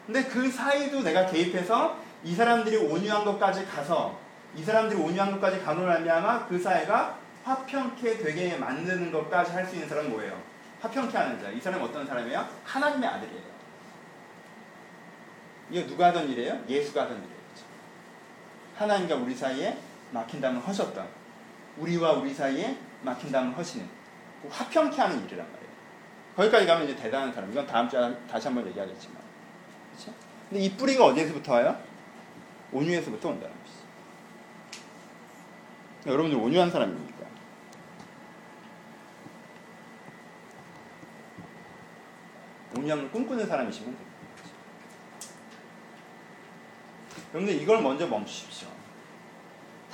근데 0.05 0.25
그 0.25 0.51
사이도 0.51 1.03
내가 1.03 1.27
개입해서 1.27 1.99
이 2.23 2.35
사람들이 2.35 2.77
온유한 2.77 3.25
것까지 3.25 3.65
가서 3.67 4.19
이 4.55 4.63
사람들이 4.63 5.01
온유한 5.01 5.33
것까지 5.33 5.61
가노를 5.61 5.93
하면 5.97 6.47
그 6.49 6.59
사회가 6.59 7.19
화평케 7.45 8.19
되게 8.19 8.57
만드는 8.57 9.13
것까지 9.13 9.53
할 9.53 9.67
수 9.67 9.75
있는 9.75 9.89
사람은 9.89 10.11
뭐예요? 10.11 10.41
화평케 10.81 11.17
하는 11.17 11.41
자. 11.41 11.51
이 11.51 11.61
사람은 11.61 11.87
어떤 11.87 12.07
사람이에요? 12.07 12.47
하나님의 12.65 13.09
아들이에요. 13.09 13.57
이게 15.71 15.87
누가 15.87 16.07
하던 16.07 16.29
일이에요? 16.29 16.61
예수가 16.69 17.03
하던 17.03 17.17
일이에요. 17.17 17.37
그렇죠? 17.55 17.67
하나님과 18.77 19.15
우리 19.17 19.35
사이에 19.35 19.77
막힌 20.11 20.41
담을 20.41 20.61
허셨던 20.61 21.07
우리와 21.79 22.13
우리 22.13 22.33
사이에 22.33 22.79
막힌 23.03 23.31
담을 23.31 23.57
허시는 23.57 23.89
그 24.43 24.49
화평케 24.49 25.01
하는 25.01 25.25
일이란 25.25 25.47
말이에요. 25.51 25.67
거기까지 26.37 26.67
가면 26.67 26.85
이제 26.89 26.97
대단한 26.97 27.33
사람. 27.33 27.51
이건 27.51 27.67
다음 27.67 27.89
주에 27.89 28.01
다시 28.29 28.47
한번 28.47 28.67
얘기하겠지만. 28.69 29.17
그렇죠? 29.93 30.15
근데 30.49 30.65
이 30.65 30.71
뿌리가 30.77 31.07
어디에서부터 31.07 31.53
와요? 31.53 31.81
온유에서부터 32.73 33.29
온다는 33.29 33.55
것이죠. 33.63 33.87
여러분들 36.07 36.39
온유한 36.39 36.71
사람입니까? 36.71 37.17
온유함을 42.77 43.11
꿈꾸는 43.11 43.47
사람이시면 43.47 43.97
됩니다. 43.97 44.17
여러분들 47.33 47.63
이걸 47.63 47.83
먼저 47.83 48.07
멈추십시오. 48.07 48.76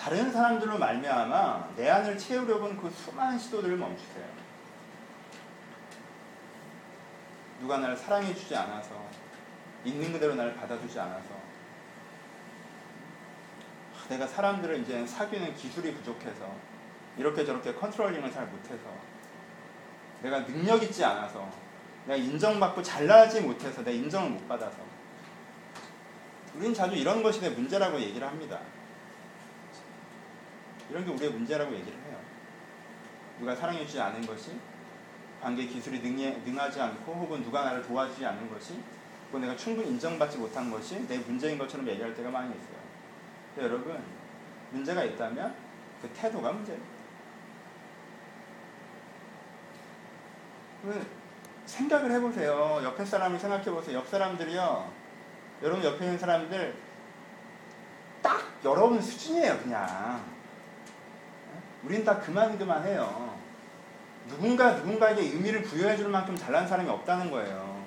다른 0.02 0.32
사람들로 0.32 0.78
말미암아 0.78 1.74
내 1.76 1.88
안을 1.88 2.18
채우려는 2.18 2.76
그 2.76 2.90
수많은 2.90 3.38
시도들을 3.38 3.76
멈추세요. 3.76 4.24
누가 7.60 7.78
나를 7.78 7.96
사랑해 7.96 8.34
주지 8.34 8.56
않아서 8.56 9.00
있는 9.84 10.12
그대로 10.12 10.34
나를 10.34 10.56
받아주지 10.56 10.98
않아서 10.98 11.28
내가 14.08 14.26
사람들을 14.26 14.80
이제 14.80 15.06
사귀는 15.06 15.54
기술이 15.54 15.94
부족해서 15.94 16.52
이렇게 17.16 17.44
저렇게 17.44 17.72
controlling을 17.72 18.32
잘 18.32 18.46
못해서 18.46 18.82
내가 20.20 20.44
능력 20.44 20.82
있지 20.82 21.04
않아서 21.04 21.48
내가 22.06 22.16
인정받고 22.16 22.82
잘나지 22.82 23.42
못해서 23.42 23.84
내가 23.84 23.92
인정을 23.92 24.30
못 24.30 24.48
받아서 24.48 24.78
우리는 26.56 26.74
자주 26.74 26.96
이런 26.96 27.22
것이 27.22 27.40
내 27.40 27.50
문제라고 27.50 28.00
얘기를 28.00 28.26
합니다. 28.26 28.58
이런 30.90 31.04
게 31.04 31.12
우리의 31.12 31.30
문제라고 31.32 31.72
얘기를 31.74 31.98
해요. 31.98 32.18
누가 33.38 33.54
사랑해주지 33.54 34.00
않은 34.00 34.26
것이 34.26 34.58
관계 35.40 35.66
기술이 35.66 36.00
능하지 36.44 36.80
않고 36.80 37.12
혹은 37.12 37.42
누가 37.42 37.64
나를 37.64 37.82
도와주지 37.82 38.24
않는 38.24 38.52
것이 38.52 38.78
혹은 39.28 39.40
내가 39.40 39.56
충분히 39.56 39.88
인정받지 39.88 40.38
못한 40.38 40.70
것이 40.70 41.06
내 41.08 41.18
문제인 41.18 41.58
것처럼 41.58 41.88
얘기할 41.88 42.14
때가 42.14 42.30
많이 42.30 42.50
있어요. 42.50 42.82
여러분 43.58 44.00
문제가 44.70 45.02
있다면 45.04 45.54
그 46.00 46.08
태도가 46.10 46.52
문제입니다. 46.52 46.92
생각을 51.66 52.10
해보세요. 52.12 52.80
옆에 52.82 53.04
사람을 53.04 53.38
생각해보세요. 53.38 53.98
옆 53.98 54.08
사람들이요. 54.08 54.92
여러분 55.62 55.84
옆에 55.84 56.04
있는 56.04 56.18
사람들 56.18 56.74
딱 58.20 58.42
여러분 58.64 59.00
수준이에요. 59.00 59.58
그냥. 59.58 60.41
우린 61.84 62.04
다 62.04 62.18
그만 62.20 62.58
그만해요. 62.58 63.36
누군가 64.28 64.72
누군가에게 64.72 65.22
의미를 65.22 65.62
부여해 65.62 65.96
줄 65.96 66.08
만큼 66.08 66.36
잘난 66.36 66.66
사람이 66.66 66.88
없다는 66.88 67.30
거예요. 67.30 67.82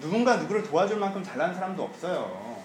누군가 0.00 0.36
누구를 0.36 0.62
도와줄 0.62 0.98
만큼 0.98 1.22
잘난 1.22 1.54
사람도 1.54 1.82
없어요. 1.82 2.56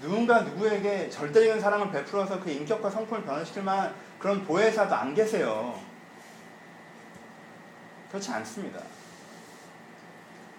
누군가 0.00 0.42
누구에게 0.42 1.08
절대적인 1.08 1.60
사랑을 1.60 1.90
베풀어서 1.90 2.40
그 2.40 2.50
인격과 2.50 2.90
성품을 2.90 3.24
변화시킬 3.24 3.62
만한 3.62 3.94
그런 4.18 4.44
보혜사도 4.44 4.94
안 4.94 5.14
계세요. 5.14 5.80
그렇지 8.10 8.30
않습니다. 8.30 8.80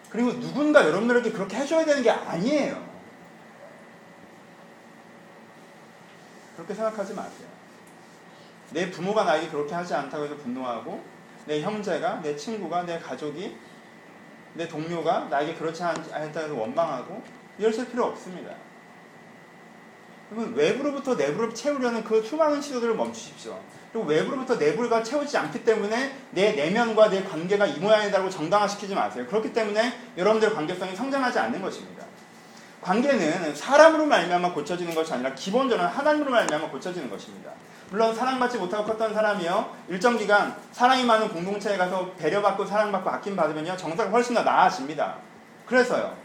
그리고 0.10 0.40
누군가 0.40 0.86
여러분들에게 0.86 1.32
그렇게 1.32 1.58
해줘야 1.58 1.86
되는 1.86 2.02
게 2.02 2.10
아니에요. 2.10 2.90
그렇게 6.56 6.74
생각하지 6.74 7.14
마세요. 7.14 7.59
내 8.72 8.90
부모가 8.92 9.24
나에게 9.24 9.50
그렇게 9.50 9.74
하지 9.74 9.94
않다고 9.94 10.26
해서 10.26 10.36
분노하고 10.38 11.04
내 11.46 11.62
형제가, 11.62 12.22
내 12.22 12.36
친구가, 12.36 12.84
내 12.84 13.00
가족이, 13.00 13.58
내 14.54 14.68
동료가 14.68 15.28
나에게 15.30 15.56
그렇지 15.56 15.84
않다고 15.84 16.40
해서 16.40 16.54
원망하고 16.54 17.24
이러실 17.58 17.90
필요 17.90 18.06
없습니다. 18.06 18.54
그러면 20.30 20.54
외부로부터 20.54 21.16
내부를 21.16 21.54
채우려는 21.56 22.04
그 22.04 22.22
수많은 22.22 22.62
시도들을 22.62 22.96
멈추십시오. 22.96 23.60
그리고 23.92 24.08
외부로부터 24.08 24.58
내부가 24.58 25.02
채우지 25.02 25.36
않기 25.36 25.64
때문에 25.64 26.16
내 26.32 26.52
내면과 26.52 27.10
내 27.10 27.24
관계가 27.24 27.66
이 27.66 27.80
모양이다라고 27.80 28.30
정당화시키지 28.30 28.94
마세요. 28.94 29.26
그렇기 29.28 29.52
때문에 29.52 30.12
여러분들의 30.18 30.54
관계성이 30.54 30.96
성장하지 30.96 31.40
않는 31.40 31.62
것입니다. 31.62 32.06
관계는 32.82 33.54
사람으로 33.54 34.06
말미암아 34.06 34.54
고쳐지는 34.54 34.96
것이 34.96 35.14
아니라 35.14 35.34
기본적으로 35.34 35.88
하나님으로 35.88 36.32
말미암아 36.32 36.70
고쳐지는 36.70 37.10
것입니다. 37.10 37.52
물론 37.90 38.14
사랑받지 38.14 38.58
못하고 38.58 38.86
컸던 38.86 39.14
사람이요 39.14 39.76
일정 39.90 40.16
기간 40.18 40.56
사랑이 40.72 41.04
많은 41.04 41.30
공동체에 41.30 41.76
가서 41.78 42.12
배려받고 42.14 42.66
사랑받고 42.66 43.10
아낌 43.10 43.36
받으면요 43.36 43.76
정서가 43.76 44.10
훨씬 44.12 44.36
더 44.36 44.44
나아집니다. 44.44 45.16
그래서요 45.66 46.16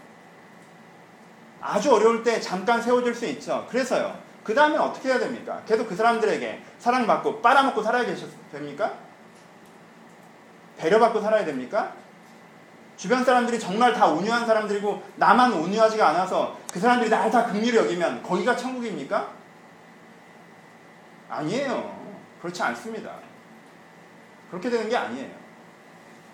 아주 1.61 1.93
어려울 1.93 2.23
때 2.23 2.41
잠깐 2.41 2.81
세워줄 2.81 3.15
수 3.15 3.25
있죠. 3.27 3.67
그래서요 3.71 4.17
그 4.45 4.55
다음에 4.55 4.77
어떻게 4.77 5.09
해야 5.09 5.19
됩니까? 5.19 5.63
계속 5.67 5.89
그 5.89 5.97
사람들에게 5.97 6.63
사랑받고 6.79 7.41
빨아먹고 7.41 7.83
살아야 7.83 8.05
됩니까? 8.53 8.93
배려받고 10.77 11.21
살아야 11.21 11.45
됩니까? 11.45 11.95
주변 12.97 13.25
사람들이 13.25 13.59
정말 13.59 13.93
다 13.93 14.07
온유한 14.07 14.47
사람들이고 14.47 15.03
나만 15.17 15.53
온유하지가 15.53 16.09
않아서 16.11 16.59
그 16.73 16.79
사람들이 16.79 17.11
날 17.11 17.31
다 17.31 17.47
긍휼히 17.47 17.75
여기면 17.77 18.23
거기가 18.23 18.57
천국입니까? 18.57 19.33
아니에요. 21.29 22.05
그렇지 22.41 22.63
않습니다. 22.63 23.19
그렇게 24.51 24.71
되는 24.71 24.89
게 24.89 24.97
아니에요. 24.97 25.31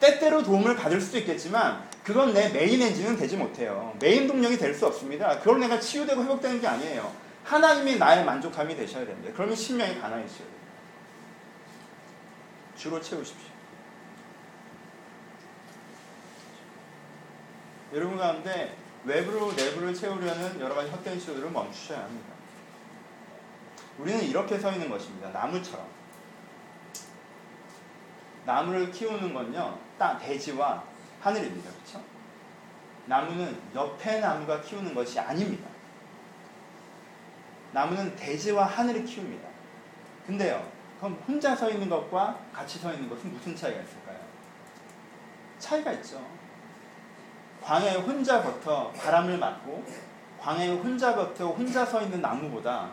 때때로 0.01 0.43
도움을 0.43 0.77
받을 0.77 1.01
수도 1.01 1.19
있겠지만 1.19 1.89
그건 2.05 2.33
내 2.35 2.49
메인 2.51 2.81
엔진은 2.83 3.17
되지 3.17 3.37
못해요. 3.37 3.95
메인 4.01 4.27
동력이 4.27 4.59
될 4.59 4.75
수 4.75 4.87
없습니다. 4.87 5.39
그걸 5.39 5.61
내가 5.61 5.79
치유되고 5.79 6.23
회복되는 6.23 6.61
게 6.61 6.67
아니에요. 6.67 7.11
하나님이 7.45 7.97
나의 7.97 8.25
만족함이 8.25 8.77
되셔야 8.77 9.07
됩니다. 9.07 9.33
그러면 9.35 9.55
심령이 9.57 10.01
가난해져야 10.01 10.39
돼요. 10.39 10.61
주로 12.77 13.01
채우십시오. 13.01 13.50
여러분 17.93 18.17
가운데 18.17 18.77
외부로 19.05 19.53
내부를 19.53 19.93
채우려는 19.93 20.61
여러 20.61 20.75
가지 20.75 20.91
헛된 20.91 21.19
시도들을 21.19 21.51
멈추셔야 21.51 22.05
합니다. 22.05 22.29
우리는 23.99 24.23
이렇게 24.23 24.59
서 24.59 24.71
있는 24.71 24.89
것입니다. 24.89 25.31
나무처럼. 25.31 25.87
나무를 28.47 28.91
키우는 28.91 29.35
건요, 29.35 29.79
땅, 29.99 30.19
대지와 30.19 30.85
하늘입니다. 31.21 31.71
그렇죠? 31.71 32.03
나무는 33.07 33.59
옆에 33.75 34.21
나무가 34.21 34.61
키우는 34.61 34.95
것이 34.95 35.19
아닙니다. 35.19 35.69
나무는 37.73 38.15
대지와 38.17 38.67
하늘이 38.67 39.05
키웁니다. 39.05 39.49
근데요, 40.27 40.71
그럼 40.99 41.23
혼자 41.27 41.55
서 41.57 41.71
있는 41.71 41.89
것과 41.89 42.39
같이 42.53 42.79
서 42.79 42.93
있는 42.93 43.09
것은 43.09 43.33
무슨 43.33 43.55
차이가 43.55 43.81
있을까요? 43.81 44.19
차이가 45.59 45.93
있죠. 45.93 46.25
광야에 47.63 47.97
혼자 47.97 48.43
버터 48.43 48.91
바람을 48.93 49.39
맞고 49.39 49.85
광야에 50.41 50.71
혼자 50.77 51.15
버터 51.15 51.49
혼자 51.49 51.85
서 51.85 52.01
있는 52.03 52.21
나무보다 52.21 52.91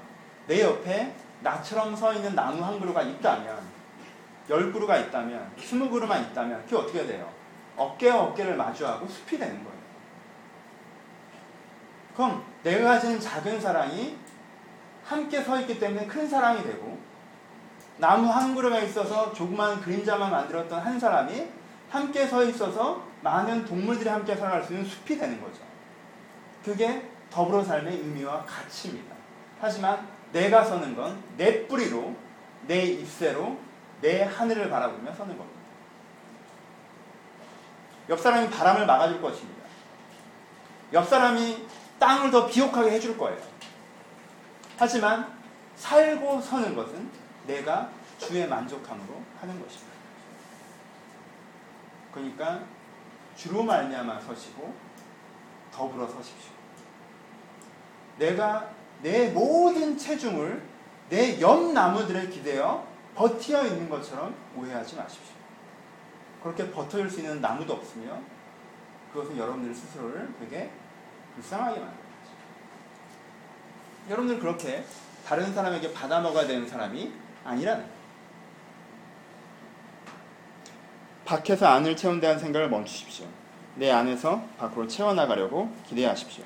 내 0.47 0.61
옆에 0.61 1.13
나처럼 1.41 1.95
서 1.95 2.13
있는 2.13 2.35
나무 2.35 2.63
한 2.63 2.79
그루가 2.79 3.01
있다면 3.01 3.59
열 4.49 4.71
그루가 4.71 4.97
있다면 4.97 5.51
스무 5.57 5.89
그루만 5.89 6.23
있다면 6.23 6.63
그게 6.63 6.75
어떻게 6.75 7.05
돼요? 7.05 7.29
어깨와 7.75 8.23
어깨를 8.23 8.55
마주하고 8.55 9.07
숲이 9.07 9.37
되는 9.37 9.63
거예요. 9.63 9.77
그럼 12.15 12.43
내가 12.63 12.93
가진 12.93 13.19
작은 13.19 13.61
사랑이 13.61 14.17
함께 15.05 15.41
서 15.41 15.59
있기 15.61 15.79
때문에 15.79 16.07
큰 16.07 16.27
사랑이 16.27 16.63
되고 16.63 16.97
나무 17.97 18.27
한 18.27 18.53
그루가 18.55 18.79
있어서 18.79 19.31
조그만 19.33 19.79
그림자만 19.81 20.31
만들었던 20.31 20.79
한 20.79 20.99
사람이 20.99 21.47
함께 21.89 22.25
서 22.25 22.43
있어서 22.43 23.06
많은 23.21 23.65
동물들이 23.65 24.09
함께 24.09 24.35
살아갈 24.35 24.63
수 24.63 24.73
있는 24.73 24.85
숲이 24.85 25.17
되는 25.17 25.41
거죠. 25.41 25.59
그게 26.63 27.09
더불어 27.29 27.63
삶의 27.63 27.97
의미와 27.97 28.43
가치입니다. 28.45 29.15
하지만 29.59 30.07
내가 30.31 30.63
서는 30.63 30.95
건 30.95 31.27
내 31.37 31.67
뿌리로, 31.67 32.15
내 32.67 32.83
잎새로, 32.83 33.57
내 34.01 34.23
하늘을 34.23 34.69
바라보며 34.69 35.13
서는 35.13 35.37
겁니다. 35.37 35.59
옆 38.09 38.19
사람이 38.19 38.49
바람을 38.49 38.85
막아줄 38.85 39.21
것입니다. 39.21 39.63
옆 40.93 41.07
사람이 41.07 41.67
땅을 41.99 42.31
더 42.31 42.47
비옥하게 42.47 42.91
해줄 42.91 43.17
거예요. 43.17 43.37
하지만 44.77 45.31
살고 45.75 46.41
서는 46.41 46.75
것은 46.75 47.09
내가 47.45 47.89
주의 48.17 48.47
만족함으로 48.47 49.21
하는 49.41 49.61
것입니다. 49.61 49.97
그러니까 52.13 52.61
주로 53.37 53.63
말미암아 53.63 54.19
서시고 54.19 54.73
더불어 55.71 56.07
서십시오. 56.07 56.51
내가 58.17 58.71
내 59.03 59.29
모든 59.29 59.97
체중을 59.97 60.61
내 61.09 61.39
옆 61.39 61.71
나무들에 61.71 62.27
기대어 62.27 62.85
버티어 63.15 63.65
있는 63.67 63.89
것처럼 63.89 64.35
오해하지 64.57 64.95
마십시오. 64.95 65.35
그렇게 66.41 66.69
버텨줄 66.71 67.09
수 67.09 67.19
있는 67.19 67.39
나무도 67.39 67.73
없으며 67.73 68.19
그것은 69.13 69.37
여러분들 69.37 69.73
스스로를 69.73 70.33
되게 70.39 70.69
불쌍하게 71.35 71.79
만듭니다. 71.79 72.07
여러분들 74.09 74.39
그렇게 74.39 74.83
다른 75.25 75.53
사람에게 75.53 75.93
받아먹어야 75.93 76.47
되는 76.47 76.67
사람이 76.67 77.13
아니라는 77.43 77.83
거예요. 77.83 77.96
밖에서 81.27 81.67
안을 81.67 81.97
채운다는 81.97 82.39
생각을 82.39 82.69
멈추십시오. 82.69 83.27
내 83.75 83.91
안에서 83.91 84.41
밖으로 84.57 84.87
채워나가려고 84.87 85.69
기대하십시오. 85.85 86.45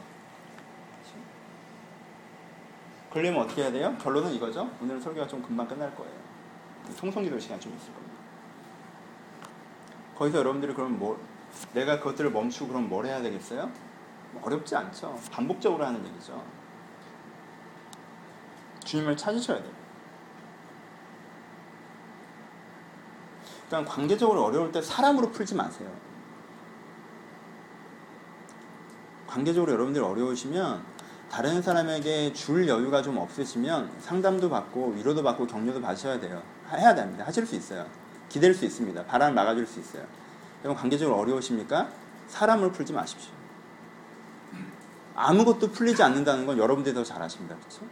그러려면 3.11 3.43
어떻게 3.43 3.61
해야 3.61 3.71
돼요? 3.71 3.95
결론은 4.01 4.33
이거죠. 4.33 4.71
오늘 4.81 4.99
설교가 4.99 5.27
좀 5.27 5.43
금방 5.43 5.67
끝날 5.67 5.95
거예요. 5.95 6.11
통성기도 6.97 7.39
시간 7.39 7.59
좀 7.59 7.75
있을 7.75 7.93
겁니다. 7.93 8.15
거기서 10.15 10.39
여러분들이 10.39 10.73
그럼 10.73 10.97
뭐 10.97 11.23
내가 11.73 11.99
그것들을 11.99 12.31
멈추고 12.31 12.69
그럼 12.69 12.89
뭘 12.89 13.05
해야 13.05 13.21
되겠어요? 13.21 13.69
어렵지 14.41 14.75
않죠. 14.75 15.19
반복적으로 15.31 15.85
하는 15.85 16.03
얘기죠. 16.07 16.43
주님을 18.83 19.15
찾으셔야 19.15 19.61
돼요. 19.61 19.80
그러니까 23.71 23.93
관계적으로 23.93 24.43
어려울 24.43 24.69
때 24.73 24.81
사람으로 24.81 25.31
풀지 25.31 25.55
마세요. 25.55 25.89
관계적으로 29.27 29.71
여러분들이 29.71 30.03
어려우시면 30.03 30.83
다른 31.29 31.61
사람에게 31.61 32.33
줄 32.33 32.67
여유가 32.67 33.01
좀 33.01 33.17
없으시면 33.17 33.89
상담도 34.01 34.49
받고 34.49 34.89
위로도 34.97 35.23
받고 35.23 35.47
격려도 35.47 35.79
받으셔야 35.79 36.19
돼요. 36.19 36.43
하- 36.67 36.75
해야 36.75 36.93
됩니다. 36.93 37.25
하실 37.25 37.45
수 37.45 37.55
있어요. 37.55 37.85
기댈 38.27 38.53
수 38.53 38.65
있습니다. 38.65 39.05
바람 39.05 39.33
막아줄 39.33 39.65
수 39.65 39.79
있어요. 39.79 40.03
여러분 40.65 40.79
관계적으로 40.81 41.17
어려우십니까? 41.17 41.89
사람을 42.27 42.73
풀지 42.73 42.91
마십시오. 42.91 43.31
아무것도 45.15 45.71
풀리지 45.71 46.03
않는다는 46.03 46.45
건 46.45 46.57
여러분들이 46.57 46.93
더잘 46.93 47.21
아십니다. 47.21 47.55
그렇죠? 47.55 47.85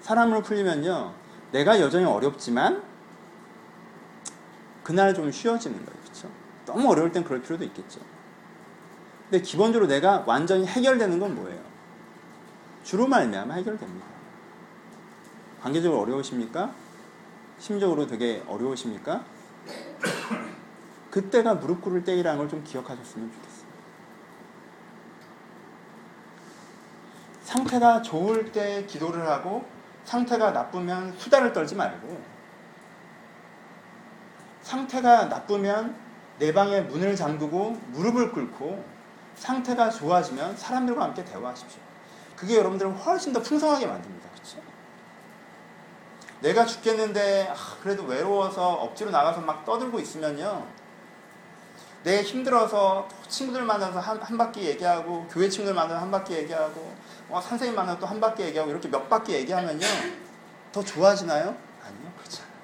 사람으로 0.00 0.42
풀리면요. 0.42 1.14
내가 1.52 1.80
여전히 1.80 2.04
어렵지만 2.04 2.95
그날 4.86 5.12
좀 5.12 5.32
쉬어지는 5.32 5.84
거예요. 5.84 6.00
그렇죠? 6.00 6.30
너무 6.64 6.88
어려울 6.92 7.10
땐 7.10 7.24
그럴 7.24 7.42
필요도 7.42 7.64
있겠죠. 7.64 7.98
근데 9.28 9.42
기본적으로 9.42 9.88
내가 9.88 10.22
완전히 10.28 10.64
해결되는 10.64 11.18
건 11.18 11.34
뭐예요? 11.34 11.60
주로 12.84 13.08
말미암아 13.08 13.54
해결됩니다. 13.54 14.06
관계적으로 15.60 16.02
어려우십니까? 16.02 16.72
심적으로 17.58 18.06
되게 18.06 18.44
어려우십니까? 18.46 19.24
그때가 21.10 21.54
무릎 21.54 21.82
꿇을 21.82 22.04
때이라는 22.04 22.38
걸 22.38 22.48
좀 22.48 22.62
기억하셨으면 22.62 23.32
좋겠어요. 23.32 23.66
상태가 27.42 28.02
좋을 28.02 28.52
때 28.52 28.86
기도를 28.86 29.26
하고 29.26 29.66
상태가 30.04 30.52
나쁘면 30.52 31.18
수다를 31.18 31.52
떨지 31.52 31.74
말고 31.74 32.35
상태가 34.66 35.26
나쁘면 35.26 35.94
내 36.40 36.52
방에 36.52 36.80
문을 36.80 37.14
잠그고 37.14 37.70
무릎을 37.92 38.32
꿇고 38.32 38.84
상태가 39.36 39.90
좋아지면 39.90 40.56
사람들과 40.56 41.04
함께 41.04 41.24
대화하십시오. 41.24 41.80
그게 42.34 42.56
여러분들을 42.56 42.92
훨씬 42.96 43.32
더 43.32 43.40
풍성하게 43.40 43.86
만듭니다. 43.86 44.28
그렇죠? 44.30 44.58
내가 46.40 46.66
죽겠는데 46.66 47.48
아, 47.48 47.54
그래도 47.80 48.02
외로워서 48.04 48.72
억지로 48.72 49.12
나가서 49.12 49.40
막 49.40 49.64
떠들고 49.64 50.00
있으면요. 50.00 50.66
내 52.02 52.22
힘들어서 52.22 53.06
친구들 53.28 53.62
만나서 53.62 54.00
한, 54.00 54.20
한 54.20 54.36
바퀴 54.36 54.64
얘기하고 54.64 55.28
교회 55.30 55.48
친구들 55.48 55.74
만나서 55.74 56.00
한 56.00 56.10
바퀴 56.10 56.34
얘기하고 56.34 56.92
어, 57.28 57.40
선생님 57.40 57.76
만나서 57.76 58.00
또 58.00 58.06
한 58.06 58.20
바퀴 58.20 58.42
얘기하고 58.42 58.72
이렇게 58.72 58.88
몇 58.88 59.08
바퀴 59.08 59.32
얘기하면요. 59.34 59.86
더 60.72 60.82
좋아지나요? 60.82 61.56
아니요. 61.84 62.12
그렇지 62.18 62.42
않아요. 62.42 62.56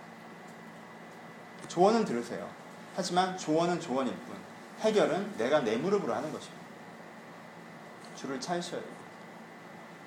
조언은 1.73 2.05
들으세요. 2.05 2.47
하지만 2.95 3.39
조언은 3.39 3.81
조언일 3.81 4.15
뿐. 4.15 4.37
해결은 4.81 5.39
내가 5.39 5.61
내 5.61 5.79
무릎으로 5.79 6.15
하는 6.15 6.31
것입니다. 6.31 6.63
주를 8.15 8.39
찾으셔야 8.39 8.79
돼요. 8.79 8.93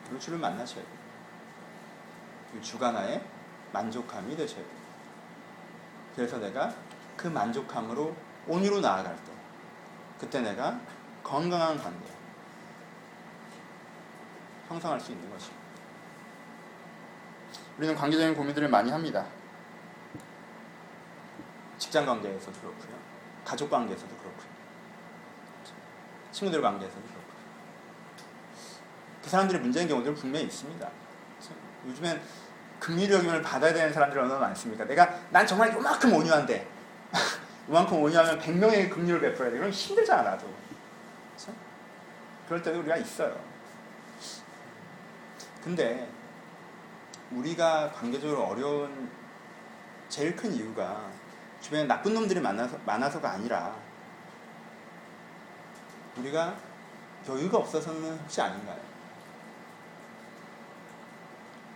그리고 0.04 0.19
주를 0.19 0.38
만나셔야 0.38 0.84
돼요. 0.84 0.95
그 2.54 2.62
주가 2.62 2.91
나의 2.91 3.19
만족함이 3.73 4.38
되셔야 4.38 4.60
돼요. 4.60 4.75
그래서 6.15 6.38
내가 6.38 6.71
그 7.17 7.28
만족함으로 7.30 8.15
온유로 8.47 8.82
나아갈 8.82 9.15
때, 9.15 9.32
그때 10.19 10.41
내가 10.41 10.80
건강한 11.23 11.80
관계 11.80 12.06
형성할 14.67 14.99
수 14.99 15.12
있는 15.12 15.28
것입니다. 15.32 15.65
우리는 17.80 17.95
관계적인 17.95 18.36
고민들을 18.36 18.69
많이 18.69 18.91
합니다. 18.91 19.25
직장 21.78 22.06
관계에서도 22.06 22.60
그렇고요. 22.60 22.96
가족 23.44 23.70
관계에서도 23.70 24.16
그렇고요. 24.18 24.46
친구들 26.32 26.62
관계에서도 26.62 27.02
그렇고요. 27.02 27.26
그 29.24 29.30
사람들이 29.30 29.60
문제인 29.60 29.88
경우들은 29.88 30.16
분명히 30.16 30.46
있습니다. 30.46 30.90
요즘엔 31.88 32.22
긍휼 32.80 33.12
여김을 33.12 33.42
받아야 33.42 33.74
되는 33.74 33.92
사람들이 33.94 34.20
얼마나 34.20 34.40
많습니까? 34.40 34.86
내가 34.86 35.20
난 35.30 35.46
정말 35.48 35.74
요만큼 35.74 36.14
온유한데 36.14 36.68
요만큼 37.70 38.02
온유하면 38.02 38.40
100명에게 38.40 38.90
긍휼을 38.90 39.22
베풀어야 39.22 39.52
돼. 39.52 39.58
그럼 39.58 39.72
힘들잖아 39.72 40.24
나도. 40.24 40.46
그렇죠? 41.36 41.54
그럴 42.48 42.62
때도 42.62 42.80
우리가 42.80 42.98
있어요. 42.98 43.40
근데 45.64 46.08
우리가 47.32 47.92
관계적으로 47.92 48.44
어려운 48.44 49.10
제일 50.10 50.36
큰 50.36 50.54
이유가 50.54 51.10
주변에 51.65 51.86
나쁜 51.86 52.13
놈들이 52.13 52.39
많아서, 52.41 52.78
많아서가 52.86 53.32
아니라 53.32 53.75
우리가 56.15 56.56
여유가 57.28 57.58
없어서는 57.58 58.19
혹시 58.19 58.39
아닌가요? 58.39 58.80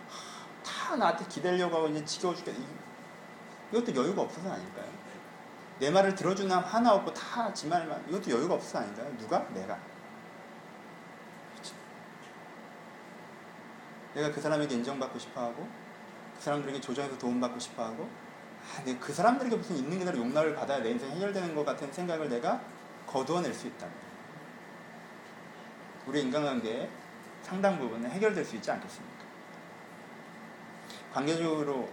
하, 0.08 0.62
다 0.62 0.94
나한테 0.94 1.24
기대려고 1.26 1.76
하고 1.76 1.88
이제 1.88 2.04
지겨워 2.04 2.32
죽겠 2.36 2.54
이것도 3.72 3.92
여유가 3.96 4.22
없어서 4.22 4.52
아닐까요? 4.52 4.86
내 5.80 5.90
말을 5.90 6.14
들어주나 6.14 6.60
하나 6.60 6.92
없고 6.94 7.12
다 7.12 7.52
지 7.52 7.66
말만 7.66 8.04
이것도 8.10 8.30
여유가 8.30 8.54
없어서 8.54 8.78
아닌가요? 8.78 9.12
누가? 9.18 9.40
내가. 9.48 9.76
그쵸? 11.56 11.74
내가 14.14 14.30
그 14.30 14.40
사람에게 14.40 14.72
인정받고 14.76 15.18
싶어하고 15.18 15.68
그 16.36 16.40
사람들에게 16.40 16.80
조정해서 16.80 17.18
도움받고 17.18 17.58
싶어하고 17.58 18.08
그 19.00 19.12
사람들에게 19.12 19.56
무슨 19.56 19.76
있는 19.76 19.98
그대로 19.98 20.18
용납을 20.18 20.54
받아야 20.54 20.78
내 20.78 20.90
인생 20.90 21.10
해결되는 21.10 21.54
것 21.54 21.64
같은 21.64 21.92
생각을 21.92 22.28
내가 22.28 22.60
거두어낼 23.06 23.52
수 23.52 23.66
있다면 23.66 23.94
우리 26.06 26.22
인간관계의 26.22 26.88
상당 27.42 27.78
부분은 27.78 28.10
해결될 28.10 28.44
수 28.44 28.56
있지 28.56 28.70
않겠습니까? 28.70 29.20
관계적으로 31.12 31.88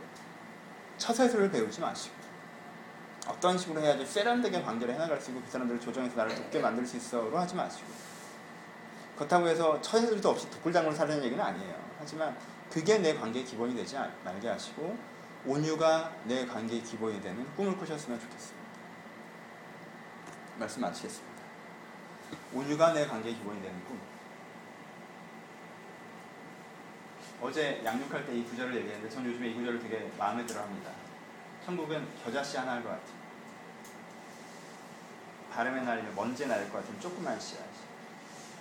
처세술을 0.97 1.51
배우지 1.51 1.81
마시고 1.81 2.15
어떤 3.27 3.57
식으로 3.57 3.81
해야지 3.81 4.05
세련되게 4.05 4.61
관계를 4.61 4.93
해나갈 4.93 5.19
수 5.19 5.31
있고 5.31 5.41
그 5.41 5.51
사람들을 5.51 5.79
조정해서 5.81 6.15
나를 6.15 6.35
돕게 6.35 6.59
만들 6.59 6.85
수 6.85 6.97
있어로 6.97 7.37
하지 7.37 7.55
마시고 7.55 7.87
그렇다고 9.15 9.47
해서 9.47 9.81
처세술도 9.81 10.29
없이 10.29 10.49
독불장군을 10.51 10.95
사려는 10.95 11.23
얘기는 11.23 11.43
아니에요. 11.43 11.75
하지만 11.99 12.37
그게 12.71 12.99
내 12.99 13.15
관계의 13.15 13.45
기본이 13.45 13.75
되지 13.75 13.97
말게 14.23 14.47
하시고 14.47 14.95
온유가 15.47 16.13
내 16.25 16.45
관계의 16.45 16.83
기본이 16.83 17.21
되는 17.21 17.55
꿈을 17.55 17.77
꾸셨으면 17.77 18.19
좋겠습니다. 18.19 18.67
말씀 20.57 20.81
마치겠습니다. 20.81 21.37
온유가 22.53 22.91
내 22.91 23.07
관계의 23.07 23.35
기본이 23.35 23.61
되는 23.61 23.85
꿈. 23.85 23.97
어제 27.41 27.81
양육할 27.85 28.25
때 28.25 28.33
이 28.33 28.43
구절을 28.43 28.75
얘기했는데 28.75 29.09
전 29.09 29.25
요즘에 29.25 29.47
이 29.47 29.53
구절을 29.53 29.79
되게 29.79 30.11
마음에 30.17 30.45
들어합니다. 30.45 30.91
천국은 31.65 32.05
겨자씨 32.23 32.57
하나 32.57 32.73
할것 32.73 32.91
같아요. 32.91 33.17
바람에 35.51 35.81
날리면 35.81 36.13
먼지에 36.13 36.47
날릴 36.47 36.69
것 36.69 36.79
같은 36.79 36.99
조그만 36.99 37.39
씨앗. 37.39 37.63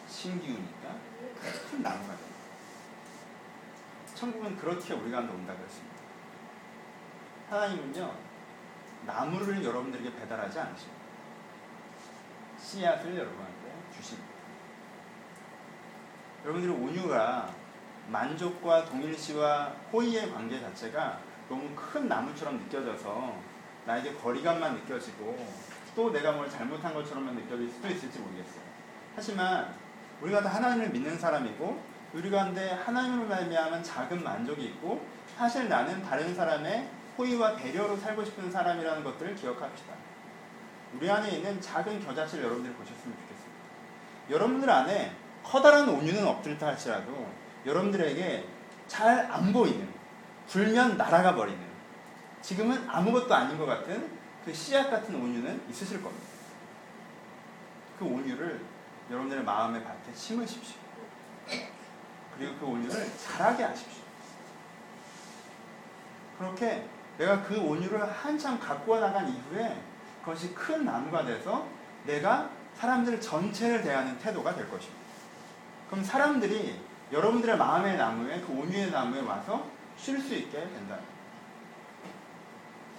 신기우니까 0.08 0.96
큰 1.70 1.82
나무가 1.82 2.14
돼요. 2.16 2.36
천국은 4.14 4.56
그렇게 4.56 4.94
우리가 4.94 5.18
한테 5.18 5.32
온다 5.32 5.54
그랬습니다. 5.56 5.95
하나님은요, 7.48 8.12
나무를 9.06 9.64
여러분들에게 9.64 10.16
배달하지 10.16 10.58
않으십니다. 10.58 10.96
씨앗을 12.60 13.16
여러분한테 13.16 13.72
주십니다. 13.94 14.28
여러분들이 16.42 16.72
온유가 16.72 17.54
만족과 18.08 18.84
동일시와 18.86 19.66
호의의 19.92 20.32
관계 20.32 20.60
자체가 20.60 21.20
너무 21.48 21.68
큰 21.76 22.08
나무처럼 22.08 22.58
느껴져서 22.58 23.36
나에게 23.84 24.14
거리감만 24.14 24.74
느껴지고 24.74 25.46
또 25.94 26.10
내가 26.10 26.32
뭘 26.32 26.50
잘못한 26.50 26.92
것처럼만 26.92 27.36
느껴질 27.36 27.70
수도 27.70 27.88
있을지 27.88 28.18
모르겠어요. 28.18 28.62
하지만 29.14 29.72
우리가 30.20 30.42
다 30.42 30.48
하나님을 30.48 30.90
믿는 30.90 31.18
사람이고 31.18 31.80
우리가 32.12 32.46
한데 32.46 32.72
하나님을 32.72 33.26
말미암은 33.26 33.82
작은 33.82 34.22
만족이 34.22 34.64
있고 34.64 35.06
사실 35.36 35.68
나는 35.68 36.02
다른 36.02 36.34
사람의 36.34 36.88
호의와 37.18 37.56
배려로 37.56 37.96
살고 37.96 38.24
싶은 38.24 38.50
사람이라는 38.50 39.02
것들을 39.02 39.34
기억합시다. 39.34 39.94
우리 40.94 41.10
안에 41.10 41.30
있는 41.30 41.60
작은 41.60 42.04
겨자씨를 42.04 42.44
여러분들이 42.44 42.74
보셨으면 42.74 43.16
좋겠습니다. 43.16 43.56
여러분들 44.30 44.70
안에 44.70 45.12
커다란 45.42 45.88
온유는 45.88 46.26
없들다 46.26 46.68
할지라도 46.68 47.30
여러분들에게 47.64 48.48
잘 48.86 49.30
안 49.30 49.52
보이는 49.52 49.88
불면 50.48 50.96
날아가 50.96 51.34
버리는 51.34 51.60
지금은 52.40 52.88
아무것도 52.88 53.34
아닌 53.34 53.58
것 53.58 53.66
같은 53.66 54.08
그 54.44 54.54
씨앗 54.54 54.90
같은 54.90 55.14
온유는 55.14 55.68
있으실 55.68 56.00
겁니다. 56.02 56.24
그 57.98 58.04
온유를 58.04 58.60
여러분들의 59.10 59.42
마음의 59.44 59.82
밭에 59.82 60.14
심으십시오. 60.14 60.76
그리고 62.36 62.56
그 62.60 62.66
온유를 62.66 63.12
자라게 63.18 63.64
하십시오. 63.64 64.02
그렇게 66.38 66.86
내가 67.18 67.42
그 67.42 67.58
온유를 67.58 68.10
한참 68.10 68.58
가꾸어 68.58 69.00
나간 69.00 69.28
이후에 69.28 69.80
그것이 70.20 70.52
큰 70.54 70.84
나무가 70.84 71.24
돼서 71.24 71.66
내가 72.04 72.50
사람들 72.76 73.20
전체를 73.20 73.82
대하는 73.82 74.18
태도가 74.18 74.54
될 74.54 74.68
것입니다. 74.68 75.00
그럼 75.88 76.04
사람들이 76.04 76.80
여러분들의 77.12 77.56
마음의 77.56 77.96
나무에 77.96 78.40
그 78.40 78.52
온유의 78.52 78.90
나무에 78.90 79.22
와서 79.22 79.66
쉴 79.96 80.20
수 80.20 80.34
있게 80.34 80.60
된다. 80.60 80.98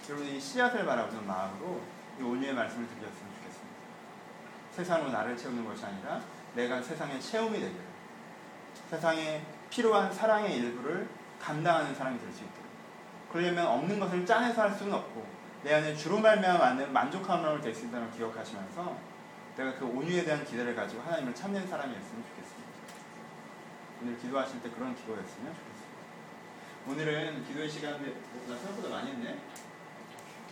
여러분 0.08 0.26
이 0.26 0.40
씨앗을 0.40 0.84
바라보는 0.84 1.26
마음으로 1.26 1.80
이 2.18 2.22
온유의 2.22 2.54
말씀을 2.54 2.86
드렸으면 2.86 3.34
좋겠습니다. 3.36 3.78
세상으로 4.72 5.10
나를 5.10 5.36
채우는 5.36 5.64
것이 5.64 5.84
아니라 5.84 6.20
내가 6.54 6.82
세상의 6.82 7.20
체험이 7.20 7.60
되기를 7.60 7.82
세상에 8.90 9.42
필요한 9.68 10.12
사랑의 10.12 10.56
일부를 10.56 11.08
감당하는 11.40 11.94
사람이 11.94 12.18
될 12.18 12.32
수 12.32 12.42
있도록 12.42 12.57
그러려면 13.30 13.66
없는 13.66 14.00
것을 14.00 14.24
짜내서 14.24 14.62
할 14.62 14.70
수는 14.72 14.94
없고 14.94 15.26
내 15.62 15.74
안에 15.74 15.94
주로 15.94 16.18
말미암아 16.18 16.86
만족함을 16.86 17.60
될 17.60 17.74
수 17.74 17.86
있다는 17.86 18.08
걸 18.08 18.16
기억하시면서 18.18 18.96
내가 19.56 19.74
그 19.74 19.84
온유에 19.84 20.24
대한 20.24 20.44
기대를 20.44 20.74
가지고 20.74 21.02
하나님을 21.02 21.34
찾는 21.34 21.66
사람이었으면 21.66 22.24
좋겠습니다. 22.28 22.68
오늘 24.00 24.16
기도하실 24.18 24.62
때 24.62 24.70
그런 24.70 24.94
기도였으면 24.94 25.52
좋겠습니다. 25.52 25.88
오늘은 26.86 27.44
기도의 27.46 27.68
시간인데 27.68 28.14
나 28.48 28.56
생각보다 28.56 28.88
많이 28.88 29.10
했네. 29.10 29.36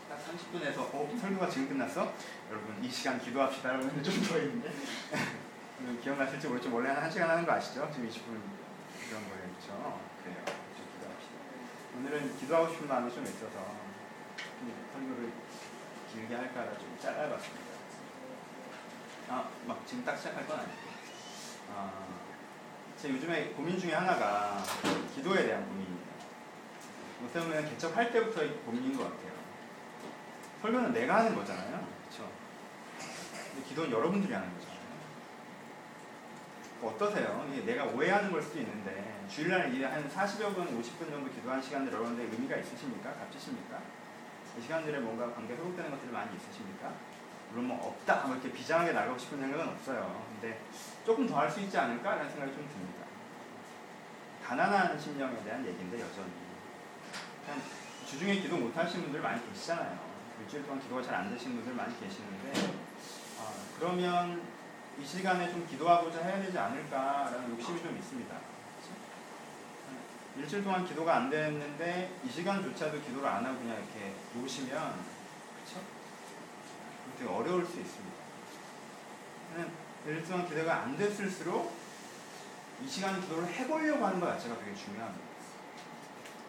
딱 0.08 0.18
30분에서 0.18 0.78
어 0.92 1.08
설교가 1.20 1.48
지금 1.48 1.68
끝났어? 1.68 2.12
여러분 2.50 2.76
이 2.82 2.90
시간 2.90 3.20
기도합시다. 3.20 3.70
여러분 3.70 4.02
좀더 4.02 4.38
있는데 4.38 4.70
기억나실지 6.02 6.48
모르겠지만 6.48 6.76
원래 6.76 6.90
한 6.90 7.08
1시간 7.08 7.26
하는 7.28 7.46
거 7.46 7.52
아시죠? 7.52 7.88
지금 7.92 8.08
20분 8.08 8.40
이런 9.08 9.22
거였죠. 9.28 10.00
그래요. 10.22 10.55
오늘은 11.98 12.36
기도하고 12.38 12.72
싶은 12.72 12.88
마음이 12.88 13.12
좀 13.12 13.24
있어서 13.24 13.74
좀 14.58 14.88
설교를 14.92 15.32
길게 16.12 16.34
할까 16.34 16.78
좀 16.78 16.98
잘라봤습니다. 17.00 17.66
아, 19.28 19.48
막 19.66 19.82
지금 19.86 20.04
딱 20.04 20.16
시작할 20.16 20.46
건 20.46 20.60
아니고. 20.60 20.76
아, 21.74 22.06
제 22.98 23.08
요즘에 23.08 23.48
고민 23.48 23.78
중에 23.78 23.94
하나가 23.94 24.62
기도에 25.14 25.46
대한 25.46 25.66
고민입니다. 25.66 26.12
어떻게 27.24 27.40
보면 27.40 27.70
개척할 27.70 28.12
때부터 28.12 28.44
이 28.44 28.50
고민인 28.58 28.96
것 28.96 29.04
같아요. 29.04 29.32
설교는 30.60 30.92
내가 30.92 31.16
하는 31.16 31.34
거잖아요. 31.34 31.86
그렇죠? 32.02 32.30
기도는 33.68 33.90
여러분들이 33.90 34.34
하는 34.34 34.52
거잖아요. 34.52 34.65
어떠세요? 36.82 37.48
내가 37.64 37.84
오해하는 37.84 38.30
걸 38.30 38.42
수도 38.42 38.58
있는데 38.60 39.24
주일날 39.28 39.62
한 39.62 40.08
40여 40.10 40.54
분, 40.54 40.80
50분 40.80 41.10
정도 41.10 41.30
기도한 41.30 41.60
시간들 41.60 41.92
여러분들 41.92 42.24
의미가 42.32 42.56
있으십니까? 42.56 43.14
값지십니까? 43.14 43.80
이 44.58 44.62
시간들에 44.62 44.98
뭔가 45.00 45.32
관계 45.34 45.54
회복되는 45.54 45.90
것들이 45.90 46.12
많이 46.12 46.34
있으십니까? 46.36 46.92
물론 47.50 47.68
뭐 47.68 47.88
없다 47.88 48.26
뭐 48.26 48.36
이렇게 48.36 48.52
비장하게 48.52 48.92
나가고 48.92 49.18
싶은 49.18 49.40
생각은 49.40 49.68
없어요. 49.68 50.24
근데 50.32 50.60
조금 51.04 51.26
더 51.26 51.36
할 51.38 51.50
수 51.50 51.60
있지 51.60 51.76
않을까라는 51.78 52.30
생각이 52.30 52.52
좀 52.54 52.68
듭니다. 52.68 53.04
가난한 54.46 54.98
심령에 54.98 55.42
대한 55.44 55.66
얘기인데 55.66 56.00
여전히 56.00 56.30
주중에 58.06 58.36
기도 58.40 58.56
못 58.56 58.76
하시는 58.76 59.02
분들 59.04 59.20
많이 59.20 59.40
계시잖아요. 59.48 59.98
일주일 60.42 60.64
동안 60.64 60.80
기도가 60.80 61.02
잘 61.02 61.14
안 61.16 61.30
되시는 61.30 61.56
분들 61.56 61.74
많이 61.74 61.98
계시는데 61.98 62.52
어, 63.38 63.52
그러면 63.78 64.42
이 64.98 65.04
시간에 65.04 65.50
좀 65.50 65.66
기도하고자 65.66 66.22
해야 66.22 66.40
되지 66.40 66.58
않을까라는 66.58 67.50
욕심이 67.50 67.82
좀 67.82 67.96
있습니다. 67.96 68.34
그렇죠? 68.34 68.94
일주일 70.36 70.64
동안 70.64 70.86
기도가 70.86 71.16
안 71.16 71.30
됐는데 71.30 72.18
이 72.24 72.30
시간조차도 72.30 73.00
기도를 73.02 73.28
안 73.28 73.44
하고 73.44 73.58
그냥 73.58 73.76
이렇게 73.76 74.14
놓으시면 74.34 74.70
그렇죠? 74.70 75.86
되게 77.18 77.30
어려울 77.30 77.64
수 77.66 77.78
있습니다. 77.78 78.16
일주일 80.06 80.28
동안 80.28 80.48
기도가 80.48 80.82
안 80.82 80.96
됐을수록 80.96 81.74
이 82.84 82.88
시간에 82.88 83.20
기도를 83.20 83.48
해보려고 83.48 84.06
하는 84.06 84.20
것 84.20 84.26
자체가 84.26 84.58
되게 84.58 84.74
중요합니다. 84.74 85.26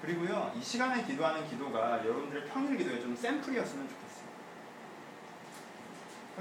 그리고요, 0.01 0.53
이 0.55 0.63
시간에 0.63 1.03
기도하는 1.03 1.49
기도가 1.49 2.05
여러분들의 2.05 2.49
평일 2.49 2.77
기도에 2.77 3.01
좀 3.01 3.15
샘플이었으면 3.15 3.89
좋겠어요. 3.89 4.06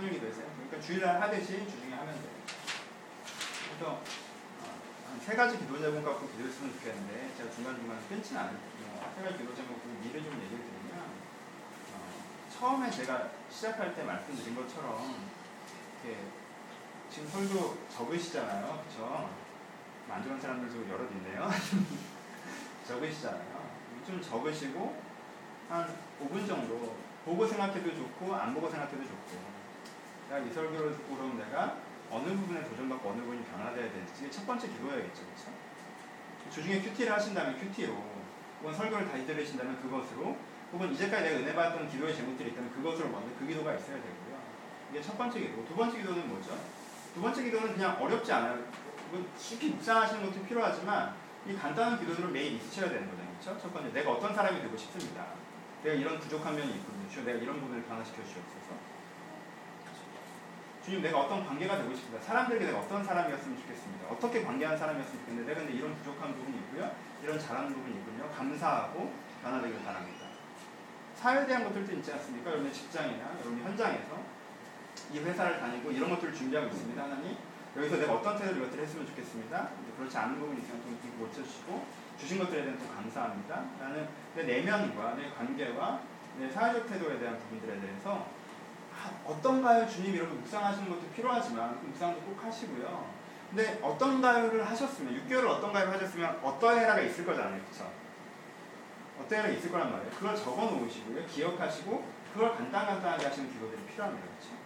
기도에 0.04 0.30
샘플. 0.30 0.52
그러니까 0.68 0.80
주일날 0.80 1.20
하듯이 1.22 1.66
주중에 1.68 1.94
하면 1.94 2.14
돼요. 2.14 2.32
그래서 3.68 3.92
어, 3.92 4.80
한세 5.10 5.34
가지 5.34 5.58
기도 5.58 5.78
제목 5.78 6.04
갖고 6.04 6.28
기도했으면 6.28 6.72
좋겠는데 6.74 7.32
제가 7.36 7.50
중간중간 7.50 7.98
끊지는 8.08 8.40
않을게요. 8.42 9.12
세 9.16 9.22
가지 9.22 9.38
기도 9.38 9.54
제목 9.54 9.80
미리 10.02 10.22
좀 10.22 10.34
얘기를 10.34 10.64
드리면 10.64 11.04
어, 11.94 12.50
처음에 12.52 12.90
제가 12.90 13.30
시작할 13.50 13.94
때 13.94 14.02
말씀드린 14.02 14.54
것처럼 14.54 15.14
이렇게 16.04 16.18
지금 17.10 17.28
설교 17.28 17.88
적으시잖아요. 17.88 18.84
그쵸? 18.88 19.30
만족한 20.08 20.40
사람들도 20.40 20.92
여럿 20.92 21.10
있네요. 21.12 21.50
적으시잖아요. 22.86 23.70
좀 24.06 24.22
적으시고 24.22 25.02
한 25.68 25.96
5분 26.22 26.46
정도 26.46 26.96
보고 27.24 27.46
생각해도 27.46 27.94
좋고 27.94 28.34
안 28.34 28.54
보고 28.54 28.70
생각해도 28.70 29.02
좋고 29.02 29.55
이 30.26 30.52
설교를 30.52 30.92
듣고 30.92 31.16
그럼 31.16 31.38
내가 31.38 31.76
어느 32.10 32.28
부분에 32.28 32.64
도전받고 32.64 33.10
어느 33.10 33.20
부분이 33.20 33.44
변화돼야 33.44 33.90
될지 33.92 34.28
첫 34.30 34.46
번째 34.46 34.68
기도해야겠죠. 34.68 35.22
그렇죠? 35.22 35.50
주중에 36.50 36.80
큐티를 36.80 37.12
하신다면 37.12 37.58
큐티로 37.58 37.94
혹은 38.60 38.74
설교를 38.74 39.08
다시 39.08 39.24
들으신다면 39.24 39.80
그것으로 39.80 40.36
혹은 40.72 40.92
이제까지 40.92 41.24
내가 41.24 41.38
은혜 41.38 41.54
받았던 41.54 41.88
기도의 41.88 42.14
제목들이 42.14 42.50
있다면 42.50 42.72
그것으로 42.72 43.08
먼저 43.08 43.28
그 43.38 43.46
기도가 43.46 43.74
있어야 43.74 43.96
되고요. 43.96 44.36
이게 44.90 45.00
첫 45.00 45.16
번째 45.16 45.40
기도. 45.40 45.64
두 45.64 45.76
번째 45.76 45.96
기도는 45.98 46.28
뭐죠? 46.28 46.58
두 47.14 47.22
번째 47.22 47.42
기도는 47.44 47.74
그냥 47.74 47.96
어렵지 48.02 48.32
않아요. 48.32 48.64
깊이 49.38 49.70
묵상하시는 49.70 50.26
것도 50.26 50.44
필요하지만 50.44 51.14
이 51.46 51.54
간단한 51.54 52.00
기도들은 52.00 52.32
매일 52.32 52.54
있으셔야 52.54 52.88
되는 52.88 53.08
거죠. 53.08 53.22
그렇죠? 53.40 53.60
첫 53.62 53.72
번째, 53.72 53.92
내가 53.92 54.10
어떤 54.10 54.34
사람이 54.34 54.60
되고 54.60 54.76
싶습니다. 54.76 55.26
내가 55.82 55.94
이런 55.94 56.18
부족한 56.18 56.56
면이 56.56 56.74
있거든요. 56.76 57.24
내가 57.24 57.38
이런 57.38 57.60
부분을 57.60 57.84
변화시켜 57.84 58.22
주시옵소서. 58.24 58.74
주님, 60.86 61.02
내가 61.02 61.18
어떤 61.18 61.44
관계가 61.44 61.78
되고 61.78 61.92
싶습니다. 61.92 62.24
사람들에게 62.24 62.66
내가 62.66 62.78
어떤 62.78 63.02
사람이었으면 63.02 63.58
좋겠습니다. 63.58 64.06
어떻게 64.08 64.44
관계하는 64.44 64.78
사람이었으면 64.78 65.18
좋겠는데 65.18 65.54
근데 65.56 65.72
이런 65.72 65.92
부족한 65.96 66.32
부분이 66.36 66.58
있고요. 66.58 66.94
이런 67.24 67.36
잘하는 67.40 67.74
부분이 67.74 67.96
있군요. 67.96 68.30
감사하고 68.30 69.12
변화되길 69.42 69.82
바랍니다. 69.82 70.26
사회에 71.16 71.44
대한 71.44 71.64
것들도 71.64 71.92
있지 71.92 72.12
않습니까? 72.12 72.50
여러분의 72.50 72.72
직장이나 72.72 73.32
여러분의 73.40 73.64
현장에서 73.64 74.22
이 75.12 75.18
회사를 75.18 75.58
다니고 75.58 75.90
이런 75.90 76.08
것들을 76.08 76.32
준비하고 76.32 76.68
있습니다. 76.68 77.02
하나님, 77.02 77.36
여기서 77.76 77.96
내가 77.96 78.14
어떤 78.14 78.38
태도를 78.38 78.62
이것들을 78.62 78.84
했으면 78.84 79.06
좋겠습니다. 79.08 79.68
그렇지 79.98 80.16
않은 80.16 80.38
부분이 80.38 80.60
있으면 80.60 80.82
좀 80.82 81.18
고쳐주시고 81.18 81.84
주신 82.16 82.38
것들에 82.38 82.62
대한 82.62 82.78
또 82.78 82.86
감사합니다. 82.94 83.64
나는 83.80 84.06
내 84.36 84.44
내면과 84.44 85.16
내 85.16 85.30
관계와 85.30 86.00
내 86.38 86.48
사회적 86.48 86.86
태도에 86.88 87.18
대한 87.18 87.36
부분들에 87.40 87.80
대해서 87.80 88.28
어떤가요? 89.24 89.88
주님 89.88 90.14
이렇게 90.14 90.32
묵상하시는 90.32 90.88
것도 90.88 91.02
필요하지만 91.14 91.80
그 91.80 91.86
묵상도 91.86 92.20
꼭 92.20 92.42
하시고요. 92.42 93.16
근데 93.50 93.78
어떤가요를 93.82 94.68
하셨으면 94.68 95.14
6개월을 95.22 95.46
어떤가요 95.48 95.90
하셨으면 95.90 96.40
어떤 96.42 96.78
해라가 96.78 97.00
있을 97.00 97.24
거잖아요. 97.24 97.60
그렇죠? 97.62 97.90
어떤 99.20 99.38
해라가 99.38 99.54
있을 99.54 99.70
거란 99.70 99.92
말이에요. 99.92 100.10
그걸 100.10 100.36
적어 100.36 100.70
놓으시고요. 100.70 101.26
기억하시고 101.26 102.04
그걸 102.32 102.54
간단간단하게 102.56 103.26
하시는 103.26 103.50
기도들이 103.50 103.82
필요합니다. 103.82 104.26
그렇죠? 104.26 104.56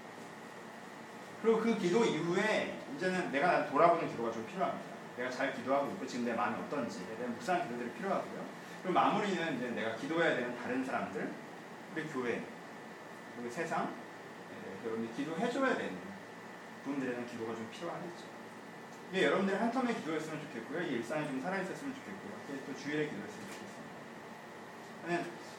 그리고 1.42 1.60
그 1.60 1.78
기도 1.78 2.04
이후에 2.04 2.78
이제는 2.96 3.30
내가 3.32 3.66
돌아보는 3.66 4.08
기도가 4.08 4.30
좀 4.32 4.44
필요합니다. 4.46 4.90
내가 5.16 5.30
잘 5.30 5.54
기도하고 5.54 5.90
있고 5.92 6.06
지금 6.06 6.24
내 6.24 6.32
마음이 6.32 6.56
어떤지 6.66 7.00
에 7.12 7.16
대한 7.16 7.32
묵상한 7.34 7.64
기도들이 7.64 7.90
필요하고요. 7.92 8.44
그리고 8.82 8.94
마무리는 8.94 9.56
이제 9.56 9.68
내가 9.68 9.94
기도해야 9.96 10.34
되는 10.36 10.56
다른 10.56 10.84
사람들, 10.84 11.30
우리 11.94 12.04
교회, 12.08 12.42
그리고 13.36 13.50
세상, 13.50 13.86
네, 13.86 13.99
여러분이 14.84 15.14
기도해줘야 15.14 15.76
되는 15.76 15.98
부분들에 16.84 17.10
대한 17.12 17.26
기도가 17.26 17.54
좀 17.54 17.68
필요하겠죠. 17.70 18.24
이게 19.12 19.24
여러분들이 19.26 19.56
한 19.56 19.70
텀에 19.72 19.94
기도했으면 19.96 20.40
좋겠고요. 20.40 20.82
이 20.82 20.92
일상에 20.94 21.26
좀 21.26 21.40
살아있었으면 21.40 21.94
좋겠고요. 21.94 22.32
또 22.66 22.76
주일에 22.76 23.08
기도했으면 23.08 23.46
좋겠습니다. 23.48 23.80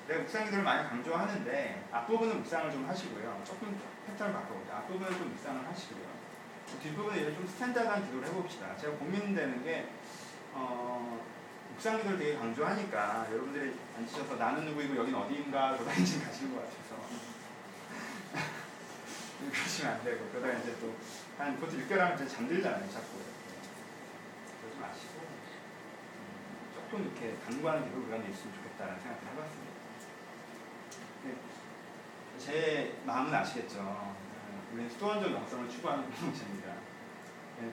내가 0.07 0.22
묵상 0.22 0.45
기도를 0.45 0.63
많이 0.63 0.88
강조하는데 0.89 1.88
앞부분은 1.91 2.38
묵상을 2.39 2.72
좀 2.72 2.88
하시고요. 2.88 3.41
조금 3.45 3.80
패턴을 4.07 4.34
바꿔보자. 4.34 4.78
앞부분은 4.78 5.17
좀 5.17 5.30
묵상을 5.30 5.67
하시고요. 5.67 6.22
뒷부분에 6.82 7.34
좀 7.34 7.45
스탠다드한 7.45 8.05
기도를 8.05 8.28
해봅시다. 8.30 8.76
제가 8.78 8.95
고민되는 8.97 9.63
게 9.63 9.89
어, 10.53 11.22
묵상 11.74 11.97
기도를 11.97 12.17
되게 12.17 12.38
강조하니까 12.38 13.28
여러분들이 13.32 13.76
앉으셔서 13.97 14.36
나는 14.36 14.65
누구이고 14.65 14.95
여긴 14.95 15.15
어디인가 15.15 15.76
이제 15.76 16.19
가시는 16.24 16.55
것 16.55 16.61
같아서 16.61 16.95
그러시면 19.50 19.94
안 19.94 20.04
되고 20.04 20.30
그러다가 20.30 20.60
이제 20.60 20.76
또 20.80 20.94
한 21.42 21.60
보통 21.60 21.80
6개월 21.80 21.98
하면 21.98 22.30
잠들잖아요 22.30 22.88
자꾸 22.92 23.18
그러지 24.62 24.80
마시고 24.80 25.22
음, 25.22 26.70
조금 26.76 27.02
이렇게 27.02 27.36
강구하는 27.44 27.86
기도 27.86 28.04
그간에 28.06 28.30
있으면 28.30 28.54
좋겠다는 28.54 29.00
생각을 29.00 29.22
해봤습니다. 29.32 29.72
제 32.38 33.02
마음은 33.06 33.34
아시겠죠. 33.34 34.16
우리는 34.72 34.88
수원적 34.88 35.32
영성을 35.32 35.68
추구하는 35.68 36.04
공동체입니다. 36.12 36.74
예, 37.64 37.72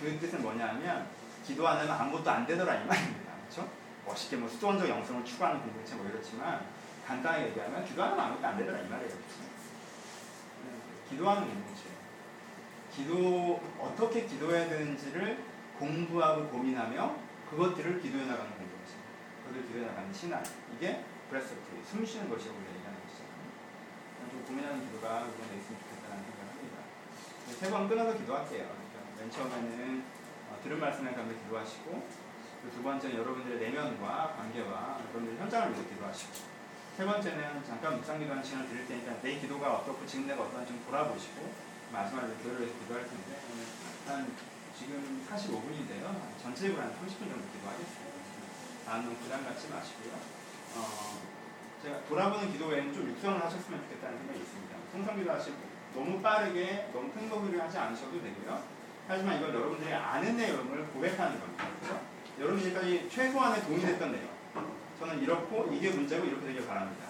그 0.00 0.18
뜻은 0.18 0.40
뭐냐면 0.40 1.06
기도 1.44 1.68
안 1.68 1.80
하면 1.80 1.90
아무것도 1.90 2.30
안 2.30 2.46
되더라 2.46 2.76
이 2.76 2.86
말입니다. 2.86 3.32
그렇죠? 3.42 3.70
멋있게 4.06 4.36
뭐 4.36 4.48
수원적 4.48 4.88
영성을 4.88 5.22
추구하는 5.22 5.60
공동체 5.60 5.94
뭐 5.96 6.08
이렇지만 6.08 6.64
간단하게 7.06 7.48
얘기하면 7.48 7.84
기도 7.84 8.02
안 8.02 8.12
하면 8.12 8.24
아무것도 8.24 8.46
안 8.46 8.56
되더라 8.56 8.78
이 8.78 8.88
말이에요. 8.88 9.12
기도하는 11.12 11.48
공동체. 11.48 11.82
기도 12.94 13.60
어떻게 13.78 14.26
기도해야 14.26 14.68
되는지를 14.68 15.38
공부하고 15.78 16.48
고민하며 16.48 17.16
그것들을 17.50 18.00
기도해 18.00 18.24
나가는 18.26 18.50
공동체. 18.50 18.94
그것을 19.44 19.66
기도해 19.66 19.86
나가는 19.86 20.12
신앙. 20.12 20.42
이게 20.76 21.04
브레스프리 21.28 21.82
숨 21.84 22.04
쉬는 22.04 22.28
것이 22.28 22.48
우리가 22.48 22.70
얘기하는 22.72 22.98
것이죠. 23.06 23.24
좀 24.30 24.44
고민하는 24.46 24.80
기도가 24.86 25.20
이번에 25.20 25.58
있으면 25.60 25.80
좋겠다는 25.80 26.24
생각을 26.24 26.50
합니다. 26.52 26.76
세 27.60 27.70
번 27.70 27.88
끊어서 27.88 28.16
기도할게요. 28.16 28.64
그러니까 28.68 29.18
맨 29.18 29.30
처음에는 29.30 30.04
어, 30.50 30.58
들은 30.62 30.80
말씀에 30.80 31.12
감사 31.12 31.32
기도하시고 31.34 32.08
그리고 32.62 32.76
두 32.76 32.82
번째는 32.82 33.16
여러분들의 33.18 33.58
내면과 33.58 34.34
관계와 34.36 34.98
여러분들 35.00 35.38
현장을 35.40 35.68
위해서 35.72 35.88
기도하시고 35.88 36.51
세 36.96 37.06
번째는 37.06 37.64
잠깐 37.64 37.96
묵상 37.96 38.18
기도하는 38.18 38.44
시간을 38.44 38.68
드릴 38.68 38.86
테니까 38.86 39.16
내 39.22 39.38
기도가 39.38 39.76
어떻고 39.76 40.04
지금 40.04 40.26
내가 40.26 40.42
어떤지 40.42 40.72
좀 40.72 40.84
돌아보시고 40.84 41.50
마지막으로 41.90 42.34
교회를 42.34 42.60
위해서 42.60 42.78
기도할 42.80 43.08
텐데 43.08 43.40
오늘 43.50 43.64
한 44.06 44.36
지금 44.76 45.26
45분인데요. 45.30 46.42
전체적으로 46.42 46.82
한 46.82 46.92
30분 46.92 47.30
정도 47.30 47.48
기도하겠습니다. 47.48 48.12
나는 48.84 49.16
부담 49.16 49.44
갖지 49.44 49.68
마시고요. 49.68 50.12
어, 50.76 51.22
제가 51.82 52.04
돌아보는 52.04 52.52
기도 52.52 52.66
외에는 52.66 52.92
좀 52.92 53.08
육성을 53.08 53.42
하셨으면 53.42 53.80
좋겠다는 53.82 54.18
생각이 54.18 54.40
있습니다. 54.40 54.76
통성기도 54.92 55.32
하시고 55.32 55.56
너무 55.94 56.20
빠르게 56.20 56.90
너무 56.92 57.10
큰 57.12 57.30
거기를 57.30 57.62
하지 57.62 57.78
않으셔도 57.78 58.20
되고요. 58.20 58.62
하지만 59.08 59.38
이건 59.38 59.54
여러분들이 59.54 59.94
아는 59.94 60.36
내용을 60.36 60.86
고백하는 60.88 61.40
겁니다. 61.40 61.68
그래서 61.80 62.00
여러분들까지 62.38 63.08
최소한의 63.10 63.62
동의됐던 63.62 64.12
내용. 64.12 64.81
저는 65.02 65.20
이렇고 65.20 65.68
이게 65.72 65.90
문제고 65.90 66.24
이렇게 66.24 66.46
되길 66.46 66.64
바랍니다. 66.64 67.06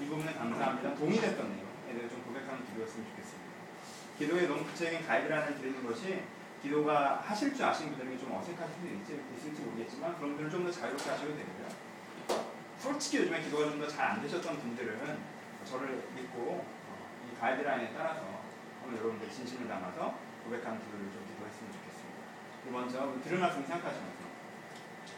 이 0.00 0.06
부분은 0.06 0.34
감사합니다. 0.34 0.94
동의됐던 0.94 1.46
내용에 1.46 1.92
대해 1.92 2.08
좀 2.08 2.22
고백하는 2.22 2.64
기도였으면 2.64 3.06
좋겠습니다. 3.10 3.52
기도에 4.18 4.46
너무 4.46 4.64
구체적인 4.64 5.06
가이드라인을 5.06 5.58
드리는 5.58 5.86
것이 5.86 6.22
기도가 6.62 7.20
하실 7.22 7.54
줄 7.54 7.66
아시는 7.66 7.90
분들에게 7.92 8.16
좀 8.18 8.32
어색할 8.32 8.66
수도 8.66 8.86
있지, 8.88 9.20
있을지 9.36 9.60
모르겠지만 9.60 10.16
그런 10.16 10.30
분들은 10.30 10.50
좀더 10.50 10.70
자유롭게 10.72 11.10
하셔도 11.10 11.36
되고요. 11.36 12.46
솔직히 12.78 13.18
요즘에 13.18 13.42
기도가 13.42 13.64
좀 13.68 13.78
더 13.78 13.88
잘 13.88 14.12
안 14.12 14.22
되셨던 14.22 14.58
분들은 14.58 15.18
저를 15.66 16.02
믿고 16.14 16.64
어, 16.64 17.08
이 17.30 17.38
가이드라인에 17.38 17.92
따라서 17.94 18.24
한번 18.80 18.98
여러분들 18.98 19.28
진심을 19.30 19.68
담아서 19.68 20.16
고백하는 20.44 20.80
기도를 20.80 21.12
좀 21.12 21.26
기도했으면 21.28 21.72
좋겠습니다. 21.72 22.72
먼저 22.72 23.20
들은 23.22 23.38
말씀 23.38 23.60
생각하시면서 23.62 24.22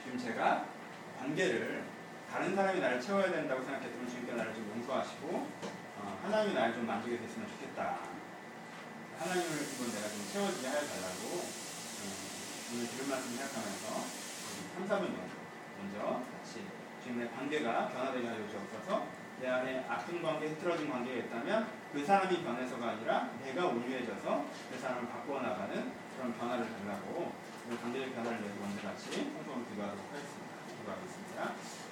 지금 0.03 0.19
제가 0.19 0.74
관계를 1.19 1.85
다른 2.31 2.55
사람이 2.55 2.81
나를 2.81 3.01
채워야 3.01 3.31
된다고 3.31 3.63
생각했던 3.63 4.09
주님께 4.09 4.35
나를 4.35 4.55
좀 4.55 4.69
용서하시고 4.75 5.29
어, 5.99 6.19
하나님이 6.25 6.55
나를 6.55 6.75
좀 6.75 6.87
만족이 6.87 7.19
됐으면 7.19 7.49
좋겠다. 7.49 7.99
하나님을 9.19 9.49
이번 9.63 9.93
내가 9.95 10.09
좀 10.09 10.27
채워지게 10.33 10.67
하여 10.67 10.81
달라고 10.81 11.25
어, 11.39 12.05
오늘 12.73 12.87
들은 12.89 13.09
말씀 13.09 13.31
생각하면서 13.37 14.25
3, 14.75 14.85
4분 14.85 15.07
정도 15.15 15.35
먼저 15.79 16.23
같이 16.39 16.67
주님의 17.05 17.31
관계가 17.31 17.89
변화되게 17.89 18.27
하여 18.27 18.49
주옵소서 18.49 19.07
내 19.41 19.49
안에 19.49 19.85
아픈 19.89 20.23
관계, 20.23 20.49
흐트러진 20.49 20.91
관계가 20.91 21.27
있다면 21.27 21.69
그 21.93 22.05
사람이 22.05 22.43
변해서가 22.43 22.91
아니라 22.91 23.31
내가 23.45 23.67
온유해져서 23.67 24.47
그 24.73 24.79
사람을 24.79 25.09
바꾸어 25.09 25.41
나가는 25.41 25.93
그런 26.17 26.33
변화를 26.35 26.67
달라고 26.67 27.33
오늘 27.67 27.81
관계적 27.81 28.15
변화를 28.15 28.41
위해서 28.41 28.57
먼저 28.61 28.89
같이 28.89 29.11
성도로 29.13 29.65
기도하도록 29.67 30.05
하겠습니다. 30.11 30.34
Gracias. 30.85 31.84